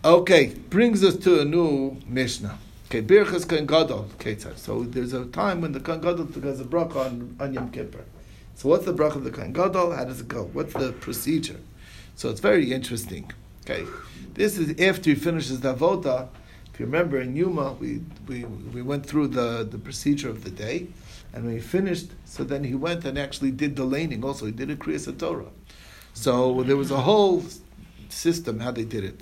Okay, 0.05 0.53
brings 0.69 1.03
us 1.03 1.15
to 1.17 1.41
a 1.41 1.45
new 1.45 1.97
Mishnah. 2.07 2.57
Okay, 2.89 3.01
Birchas 3.01 3.47
Kohen 3.47 3.65
Gadol. 3.65 4.07
Okay, 4.15 4.37
so- 4.37 4.51
so 4.55 4.83
there's 4.83 5.13
a 5.13 5.25
time 5.25 5.61
when 5.61 5.71
the 5.71 5.79
Kohen 5.79 6.01
Gadol 6.01 6.25
does 6.25 6.59
a 6.59 6.63
bracha 6.65 6.97
on, 6.97 7.35
on 7.39 7.53
Yom 7.53 7.69
Kippur. 7.71 8.03
So 8.55 8.69
what's 8.69 8.85
the 8.85 8.93
bracha 8.93 9.15
of 9.17 9.23
the 9.23 9.31
Kohen 9.31 9.53
Gadol? 9.53 9.91
How 9.93 10.03
does 10.05 10.19
it 10.21 10.27
go? 10.27 10.49
What's 10.53 10.73
the 10.73 10.91
procedure? 10.93 11.57
So 12.15 12.29
it's 12.29 12.39
very 12.41 12.71
interesting. 12.73 13.31
Okay, 13.65 13.85
this 14.33 14.57
is 14.57 14.79
after 14.81 15.11
he 15.11 15.15
finishes 15.15 15.61
the 15.61 15.73
avoda. 15.73 16.27
If 16.73 16.79
you 16.79 16.87
remember 16.87 17.21
in 17.21 17.35
Yuma, 17.35 17.73
we, 17.73 18.01
we, 18.27 18.45
we 18.45 18.81
went 18.81 19.05
through 19.05 19.27
the, 19.27 19.63
the 19.69 19.77
procedure 19.77 20.29
of 20.29 20.43
the 20.43 20.49
day, 20.49 20.87
and 21.31 21.45
when 21.45 21.53
he 21.53 21.59
finished, 21.59 22.07
so 22.25 22.43
then 22.43 22.63
he 22.63 22.73
went 22.73 23.05
and 23.05 23.17
actually 23.17 23.51
did 23.51 23.75
the 23.75 23.83
laning 23.83 24.23
also. 24.23 24.47
He 24.47 24.51
did 24.51 24.71
a 24.71 24.75
Kriyas 24.75 25.15
Torah. 25.19 25.51
So 26.15 26.63
there 26.63 26.75
was 26.75 26.89
a 26.89 27.01
whole 27.01 27.43
system 28.09 28.59
how 28.59 28.71
they 28.71 28.85
did 28.85 29.03
it. 29.03 29.21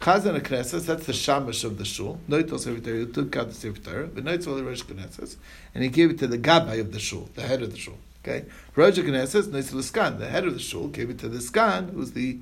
Chazan 0.00 0.40
Knesses, 0.40 0.86
that's 0.86 1.06
the 1.06 1.12
shamash 1.12 1.64
of 1.64 1.78
the 1.78 1.84
shul. 1.84 2.20
Noitel 2.28 2.60
Sefer 2.60 3.06
took 3.06 3.36
out 3.36 3.48
the 3.48 3.54
Sefer 3.54 3.80
Torah, 3.80 4.06
but 4.06 4.24
Noitel 4.24 4.64
Rosh 4.64 4.82
Knesses, 4.82 5.36
and 5.74 5.82
he 5.82 5.90
gave 5.90 6.10
it 6.10 6.18
to 6.20 6.28
the 6.28 6.38
Gabbai 6.38 6.78
of 6.78 6.92
the 6.92 7.00
shul, 7.00 7.28
the 7.34 7.42
head 7.42 7.60
of 7.60 7.72
the 7.72 7.78
shul. 7.78 7.98
Okay, 8.22 8.44
Rosh 8.76 8.98
Knesses, 8.98 9.48
Noitel 9.48 9.82
Skan, 9.82 10.20
the 10.20 10.28
head 10.28 10.46
of 10.46 10.54
the 10.54 10.60
shul, 10.60 10.86
gave 10.86 11.10
it 11.10 11.18
to 11.18 11.28
the 11.28 11.38
Skan, 11.38 11.92
who's 11.92 12.12
the 12.12 12.38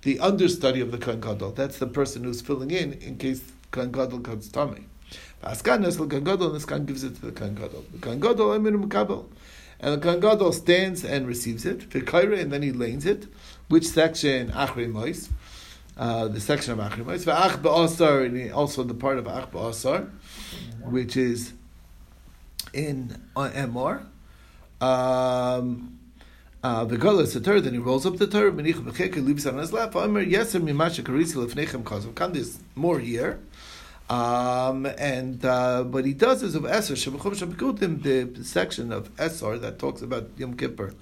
the 0.00 0.18
understudy 0.18 0.80
of 0.80 0.90
the 0.90 0.98
Kohen 0.98 1.20
Gadol. 1.20 1.52
That's 1.52 1.78
the 1.78 1.86
person 1.86 2.24
who's 2.24 2.40
filling 2.40 2.72
in 2.72 2.94
in 2.94 3.18
case 3.18 3.42
Kohen 3.72 3.90
Gadol 3.90 4.20
comes 4.20 4.48
tummy. 4.48 4.86
Askan 5.42 5.84
Nesel 5.84 6.08
Kohen 6.08 6.24
Gadol, 6.24 6.54
and 6.54 6.60
the 6.60 6.78
gives 6.80 7.02
it 7.02 7.16
to 7.16 7.26
the 7.26 7.32
Kohen 7.32 7.54
Gadol. 7.54 7.84
The 7.92 7.98
Kohen 7.98 8.20
Gadol, 8.20 8.52
Emir 8.52 8.72
Mukabel. 8.72 9.26
And 9.80 9.94
the 9.94 10.04
Kohen 10.04 10.20
Gadol 10.20 10.52
stands 10.52 11.04
and 11.04 11.26
receives 11.26 11.66
it, 11.66 11.90
V'kaira, 11.90 12.38
and 12.38 12.52
then 12.52 12.62
he 12.62 12.70
lanes 12.70 13.04
it. 13.04 13.26
Which 13.68 13.88
section? 13.88 14.52
Achrei 14.52 14.88
Mois. 14.88 15.28
Uh, 15.96 16.28
the 16.28 16.40
section 16.40 16.72
of 16.72 16.78
Achrei 16.78 17.04
Mois. 17.04 17.24
V'ach 17.24 17.60
Ba'asar, 17.60 18.26
and 18.26 18.36
he- 18.36 18.50
also 18.50 18.84
the 18.84 18.94
part 18.94 19.18
of 19.18 19.26
Ach 19.26 19.50
Ba'asar, 19.50 20.08
which 20.82 21.16
is 21.16 21.54
in 22.72 23.20
uh, 23.34 23.50
Emor. 23.50 24.04
Um, 24.80 25.98
uh, 26.62 26.84
the 26.84 26.96
Torah, 26.96 27.60
then 27.60 27.72
he 27.72 27.78
rolls 27.78 28.06
up 28.06 28.18
the 28.18 28.26
Torah, 28.28 28.52
Menich 28.52 28.74
Becheke, 28.74 29.24
leaves 29.24 29.46
it 29.46 29.52
on 29.52 29.58
his 29.58 29.72
lap. 29.72 29.94
Kan 32.14 32.32
there's 32.32 32.58
more 32.76 33.00
here. 33.00 33.40
Um, 34.08 34.86
and 34.86 35.44
uh, 35.44 35.84
what 35.84 36.04
he 36.04 36.12
does 36.12 36.42
is 36.42 36.54
of 36.54 36.64
Esor 36.64 36.96
Shebechum 36.96 37.34
Shebekutim, 37.34 38.02
the 38.02 38.44
section 38.44 38.92
of 38.92 39.14
Esor 39.16 39.60
that 39.60 39.78
talks 39.78 40.02
about 40.02 40.28
Yom 40.36 40.54
Kippur, 40.56 40.92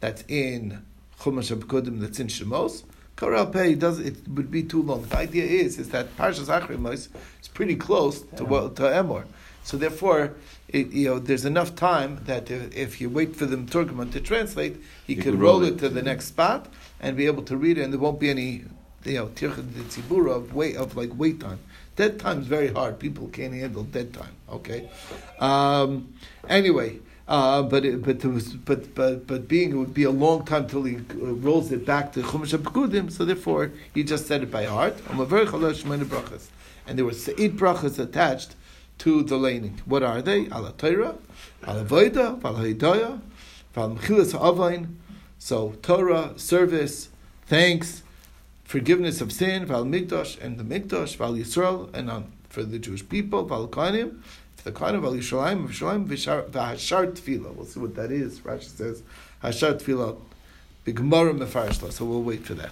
that's 0.00 0.22
in 0.28 0.82
Chumash 1.18 1.54
Shebekutim, 1.54 2.00
that's 2.00 2.20
in 2.20 2.28
Shemos. 2.28 2.84
Koral 3.16 3.52
Pei 3.52 3.74
does 3.74 3.98
it 3.98 4.16
would 4.28 4.50
be 4.50 4.62
too 4.62 4.82
long. 4.82 5.02
The 5.02 5.18
idea 5.18 5.44
is 5.44 5.78
is 5.78 5.90
that 5.90 6.16
Parshas 6.16 6.46
Achrimos 6.46 7.08
is 7.42 7.48
pretty 7.48 7.76
close 7.76 8.22
to 8.22 8.44
well, 8.44 8.70
to 8.70 8.82
Emor, 8.82 9.26
so 9.62 9.76
therefore, 9.76 10.34
it, 10.68 10.90
you 10.90 11.08
know, 11.08 11.18
there's 11.18 11.44
enough 11.44 11.74
time 11.74 12.20
that 12.24 12.50
if, 12.50 12.74
if 12.74 13.00
you 13.00 13.10
wait 13.10 13.36
for 13.36 13.46
the 13.46 13.56
Turkman 13.56 14.10
to 14.12 14.20
translate, 14.20 14.76
he 15.06 15.14
could 15.16 15.34
roll 15.34 15.60
roll 15.60 15.64
it 15.64 15.74
it. 15.74 15.78
to 15.80 15.88
the 15.88 16.02
next 16.02 16.26
spot 16.26 16.72
and 17.00 17.16
be 17.16 17.26
able 17.26 17.42
to 17.44 17.56
read 17.56 17.78
it, 17.78 17.82
and 17.82 17.92
there 17.92 18.00
won't 18.00 18.20
be 18.20 18.30
any, 18.30 18.64
you 19.04 19.14
know, 19.14 19.26
tircha 19.28 19.56
de 19.56 19.82
tzibura 19.82 20.34
of 20.34 20.54
wait 20.54 20.76
of 20.76 20.96
like 20.96 21.10
wait 21.14 21.40
time. 21.40 21.58
Dead 22.00 22.18
time 22.18 22.40
is 22.40 22.46
very 22.46 22.70
hard. 22.78 22.98
People 22.98 23.28
can't 23.28 23.52
handle 23.52 23.84
dead 23.84 24.14
time. 24.14 24.34
Okay. 24.48 24.88
Um, 25.38 26.14
anyway. 26.48 26.90
Uh, 27.28 27.62
but 27.62 27.84
it, 27.84 28.02
but, 28.02 28.24
was, 28.24 28.54
but 28.54 28.92
but 28.96 29.24
but 29.24 29.46
being 29.46 29.70
it 29.70 29.76
would 29.76 29.94
be 29.94 30.02
a 30.02 30.10
long 30.10 30.44
time 30.44 30.66
till 30.66 30.82
he 30.82 30.96
uh, 30.96 31.34
rolls 31.46 31.70
it 31.70 31.86
back 31.86 32.12
to 32.14 32.22
Chumash 32.22 32.58
Pekudim, 32.58 33.12
so 33.12 33.24
therefore 33.24 33.70
he 33.94 34.02
just 34.02 34.26
said 34.26 34.42
it 34.42 34.50
by 34.50 34.64
heart. 34.64 34.96
And 35.08 35.18
there 36.98 37.04
were 37.04 37.12
eight 37.42 37.56
brachas 37.56 37.98
attached 38.00 38.56
to 38.98 39.22
the 39.22 39.36
laning. 39.36 39.80
What 39.84 40.02
are 40.02 40.20
they? 40.22 40.46
Ala 40.46 40.72
Torah, 40.76 41.14
Ala 41.68 41.84
Voida, 41.84 42.26
Ala 42.44 42.60
Hidayah, 42.64 43.20
Ala 43.76 43.94
Mechilas. 43.94 44.88
So 45.38 45.74
Torah, 45.82 46.32
service, 46.36 47.10
thanks, 47.46 48.02
forgiveness 48.70 49.20
of 49.20 49.32
sin, 49.32 49.66
Val 49.66 49.84
Mikdash 49.84 50.40
and 50.40 50.56
the 50.56 50.62
Mikdash, 50.62 51.16
Val 51.16 51.32
Yisrael, 51.34 51.92
and 51.92 52.08
on 52.08 52.30
for 52.48 52.62
the 52.62 52.78
Jewish 52.78 53.06
people, 53.08 53.44
Val 53.44 53.66
Kohanim, 53.66 54.22
for 54.54 54.70
the 54.70 54.70
Kohanim, 54.70 55.00
Val 55.00 55.14
Yisraelim, 55.14 55.66
Yisraelim, 55.66 56.06
V'Hashar 56.06 57.10
Tefillah. 57.10 57.52
We'll 57.52 57.66
see 57.66 57.80
what 57.80 57.96
that 57.96 58.12
is. 58.12 58.38
Rashi 58.38 58.68
says 58.68 59.02
Hashar 59.42 59.74
Tefillah, 59.80 60.16
B'Gemara 60.86 61.36
Mefarshla. 61.36 61.90
So 61.90 62.04
we'll 62.04 62.22
wait 62.22 62.46
for 62.46 62.54
that. 62.54 62.70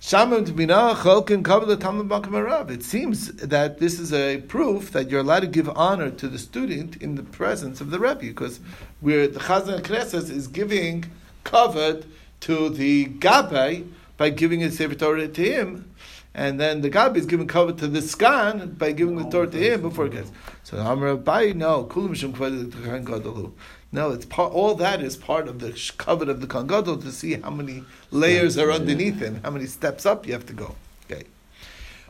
Shamim 0.00 0.46
Tbina 0.46 0.94
Cholkin 0.94 1.42
Kabbalah 1.42 1.76
Talmud. 1.76 2.70
It 2.70 2.84
seems 2.84 3.32
that 3.32 3.80
this 3.80 3.98
is 3.98 4.12
a 4.12 4.42
proof 4.42 4.92
that 4.92 5.10
you're 5.10 5.22
allowed 5.22 5.40
to 5.40 5.48
give 5.48 5.68
honor 5.70 6.10
to 6.10 6.28
the 6.28 6.38
student 6.38 7.02
in 7.02 7.16
the 7.16 7.24
presence 7.24 7.80
of 7.80 7.90
the 7.90 7.98
Rebbe, 7.98 8.20
because 8.20 8.60
where 9.00 9.26
the 9.26 9.40
Chazan 9.40 9.80
Knesset 9.80 10.30
is 10.30 10.46
giving 10.46 11.06
covet 11.42 12.06
to 12.42 12.68
the 12.68 13.06
Gabbai 13.06 13.88
by 14.16 14.30
giving 14.30 14.62
a 14.62 14.70
Sefer 14.70 14.94
Torah 14.94 15.28
to 15.28 15.42
him, 15.42 15.94
and 16.34 16.58
then 16.60 16.80
the 16.80 16.90
Gabbai 16.90 17.16
is 17.16 17.26
giving 17.26 17.46
cover 17.46 17.72
to 17.72 17.86
the 17.86 18.00
Skan 18.00 18.76
by 18.76 18.92
giving 18.92 19.16
the 19.16 19.28
Torah 19.30 19.46
to 19.48 19.56
him 19.56 19.82
before 19.82 20.06
it 20.06 20.12
gets. 20.12 20.32
So 20.64 20.78
Amar 20.78 21.16
Abai, 21.16 21.54
no, 21.54 21.84
Kulam 21.84 22.14
Shem 22.14 22.32
Kvedet 22.32 22.72
Kohen 22.72 23.04
Gadolu. 23.04 23.52
No, 23.92 24.10
it's 24.10 24.26
part. 24.26 24.52
All 24.52 24.74
that 24.74 25.00
is 25.00 25.16
part 25.16 25.46
of 25.46 25.60
the 25.60 25.70
covet 25.98 26.28
of 26.28 26.40
the 26.40 26.48
Kohen 26.48 26.66
Gadol 26.66 26.96
to 26.96 27.12
see 27.12 27.34
how 27.34 27.50
many 27.50 27.84
layers 28.10 28.58
are 28.58 28.72
underneath 28.72 29.20
him, 29.20 29.40
how 29.44 29.50
many 29.50 29.66
steps 29.66 30.04
up 30.04 30.26
you 30.26 30.32
have 30.32 30.46
to 30.46 30.52
go. 30.52 30.74
Okay. 31.08 31.24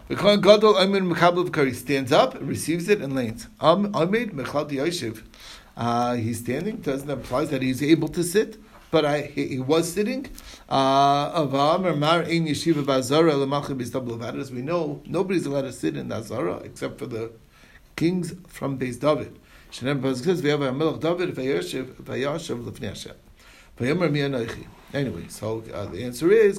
The 0.08 0.16
Kohen 0.16 0.40
Gadol 0.40 0.78
Amin 0.78 1.10
Mekabel 1.10 1.52
Kari 1.52 1.74
stands 1.74 2.10
up, 2.10 2.36
receives 2.40 2.88
it, 2.88 3.02
and 3.02 3.14
lanes. 3.14 3.48
Am 3.60 3.94
Amid 3.94 4.30
Mechlad 4.30 4.70
Yoshev. 4.70 5.22
Uh, 5.76 6.14
he's 6.14 6.38
standing. 6.38 6.76
Doesn't 6.78 7.10
imply 7.10 7.44
that 7.46 7.60
he's 7.60 7.82
able 7.82 8.08
to 8.08 8.22
sit, 8.22 8.56
but 8.94 9.04
I, 9.04 9.22
he, 9.22 9.59
was 9.59 9.92
sitting. 9.92 10.24
Uh, 10.68 11.46
Bizdablo 13.80 14.40
As 14.40 14.52
we 14.52 14.62
know, 14.62 15.02
nobody's 15.04 15.46
allowed 15.46 15.62
to 15.62 15.72
sit 15.72 15.96
in 15.96 16.12
Azara 16.12 16.59
except 16.59 17.00
for 17.00 17.07
the 17.07 17.33
kings 17.96 18.35
from 18.46 18.78
Beis 18.78 19.00
David. 19.00 19.37
Anyway, 24.94 25.24
so 25.28 25.64
uh, 25.74 25.87
the 25.87 26.04
answer 26.04 26.30
is. 26.30 26.59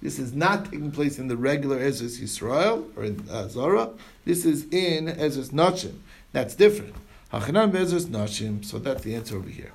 This 0.00 0.18
is 0.18 0.32
not 0.32 0.64
taking 0.64 0.90
place 0.92 1.18
in 1.18 1.28
the 1.28 1.36
regular 1.36 1.78
Ezra's 1.78 2.18
Yisrael 2.18 2.86
or 2.96 3.04
in 3.04 3.22
uh. 3.30 3.90
This 4.24 4.46
is 4.46 4.64
in 4.72 5.08
Ezra's 5.10 5.50
Nashim. 5.50 5.98
That's 6.32 6.54
different. 6.54 6.94
Hachanam 7.40 7.72
Be'ezra's 7.72 8.06
Nashim. 8.06 8.64
So 8.64 8.78
that's 8.78 9.02
the 9.02 9.14
answer 9.14 9.36
over 9.36 9.48
here. 9.48 9.72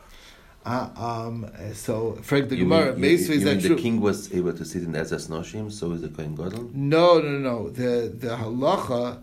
Uh, 0.65 0.89
um, 0.97 1.49
so, 1.73 2.17
Frank 2.21 2.49
the 2.49 2.57
Gemara, 2.57 2.97
you 2.97 3.05
is 3.05 3.27
that 3.27 3.57
mean 3.57 3.59
true? 3.61 3.75
the 3.75 3.81
king 3.81 4.01
was 4.01 4.31
able 4.33 4.53
to 4.53 4.65
sit 4.65 4.83
in 4.83 4.93
Ezra's 4.95 5.27
Noshim, 5.29 5.71
so 5.71 5.91
is 5.93 6.01
the 6.01 6.09
Kohen 6.09 6.35
Gadol? 6.35 6.69
No, 6.73 7.19
no, 7.19 7.37
no. 7.39 7.69
The 7.69 8.13
the 8.13 8.35
halacha 8.35 9.21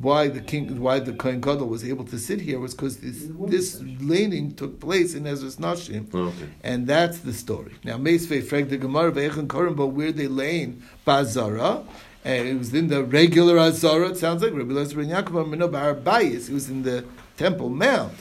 why 0.00 0.28
the 0.28 0.40
king 0.40 0.80
why 0.80 1.00
the 1.00 1.12
Kohen 1.12 1.40
Gadol 1.40 1.66
was 1.66 1.84
able 1.84 2.04
to 2.06 2.18
sit 2.18 2.40
here 2.40 2.60
was 2.60 2.74
because 2.74 2.98
this 2.98 3.26
this 3.48 3.80
laning 4.00 4.54
took 4.54 4.78
place 4.80 5.14
in 5.14 5.26
Ezra's 5.26 5.56
Nashim, 5.56 6.06
Oh, 6.14 6.28
okay. 6.28 6.48
and 6.62 6.86
that's 6.86 7.18
the 7.18 7.32
story. 7.32 7.74
Now 7.82 7.96
Meisvei 7.98 8.42
Freg 8.42 8.68
the 8.68 8.78
Gemara 8.78 9.10
Ve'echen 9.10 9.48
Korim, 9.48 9.74
but 9.76 9.88
where 9.88 10.12
they 10.12 10.28
laying 10.28 10.82
Bazara. 11.06 11.84
And 12.24 12.48
it 12.48 12.58
was 12.58 12.74
in 12.74 12.88
the 12.88 13.04
regular 13.04 13.58
Azara, 13.58 14.10
it 14.10 14.16
sounds 14.16 14.42
like 14.42 14.52
Rabbi 14.52 14.72
Lezer 14.72 14.96
ben 14.96 15.08
Yaakov. 15.08 16.48
It 16.48 16.52
was 16.52 16.68
in 16.68 16.82
the 16.82 17.04
Temple 17.38 17.70
Mount, 17.70 18.12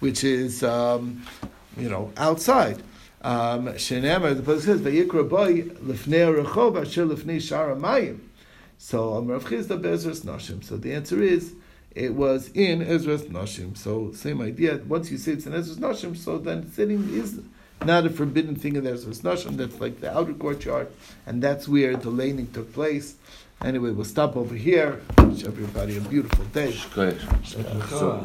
which 0.00 0.24
is, 0.24 0.62
um, 0.62 1.22
you 1.76 1.88
know, 1.88 2.12
outside. 2.16 2.82
Um, 3.22 3.64
the 3.66 3.72
Pasuk 3.72 4.60
says, 4.60 4.80
Vayikra 4.80 5.28
Boy 5.28 5.62
Lefnei 5.62 6.44
Rechov 6.44 6.80
Asher 6.80 7.06
Lefnei 7.06 7.38
Shara 7.38 7.78
Mayim. 7.78 8.18
So 8.78 9.22
Nashim. 9.22 10.62
So 10.62 10.76
the 10.76 10.92
answer 10.92 11.22
is 11.22 11.54
it 11.94 12.14
was 12.14 12.50
in 12.54 12.82
Ezra's 12.82 13.24
Nashim. 13.24 13.76
So 13.76 14.12
same 14.12 14.42
idea. 14.42 14.80
Once 14.86 15.10
you 15.10 15.18
say 15.18 15.32
it's 15.32 15.46
in 15.46 15.54
Ezra's 15.54 15.78
Nashim, 15.78 16.16
so 16.16 16.38
then 16.38 16.70
sitting 16.70 17.08
is 17.14 17.40
not 17.84 18.04
a 18.04 18.10
forbidden 18.10 18.54
thing 18.54 18.76
in 18.76 18.86
Ezra's 18.86 19.22
Nashim. 19.22 19.56
That's 19.56 19.80
like 19.80 20.00
the 20.00 20.16
outer 20.16 20.34
courtyard, 20.34 20.88
and 21.24 21.42
that's 21.42 21.66
where 21.66 21.96
the 21.96 22.10
laning 22.10 22.48
took 22.52 22.72
place. 22.72 23.14
Anyway, 23.64 23.90
we'll 23.90 24.04
stop 24.04 24.36
over 24.36 24.54
here. 24.54 25.00
Wish 25.18 25.44
everybody 25.44 25.96
a 25.96 26.00
beautiful 26.02 26.44
day. 26.46 26.76
Go 26.94 27.08
ahead. 27.08 27.20
So, 27.88 28.24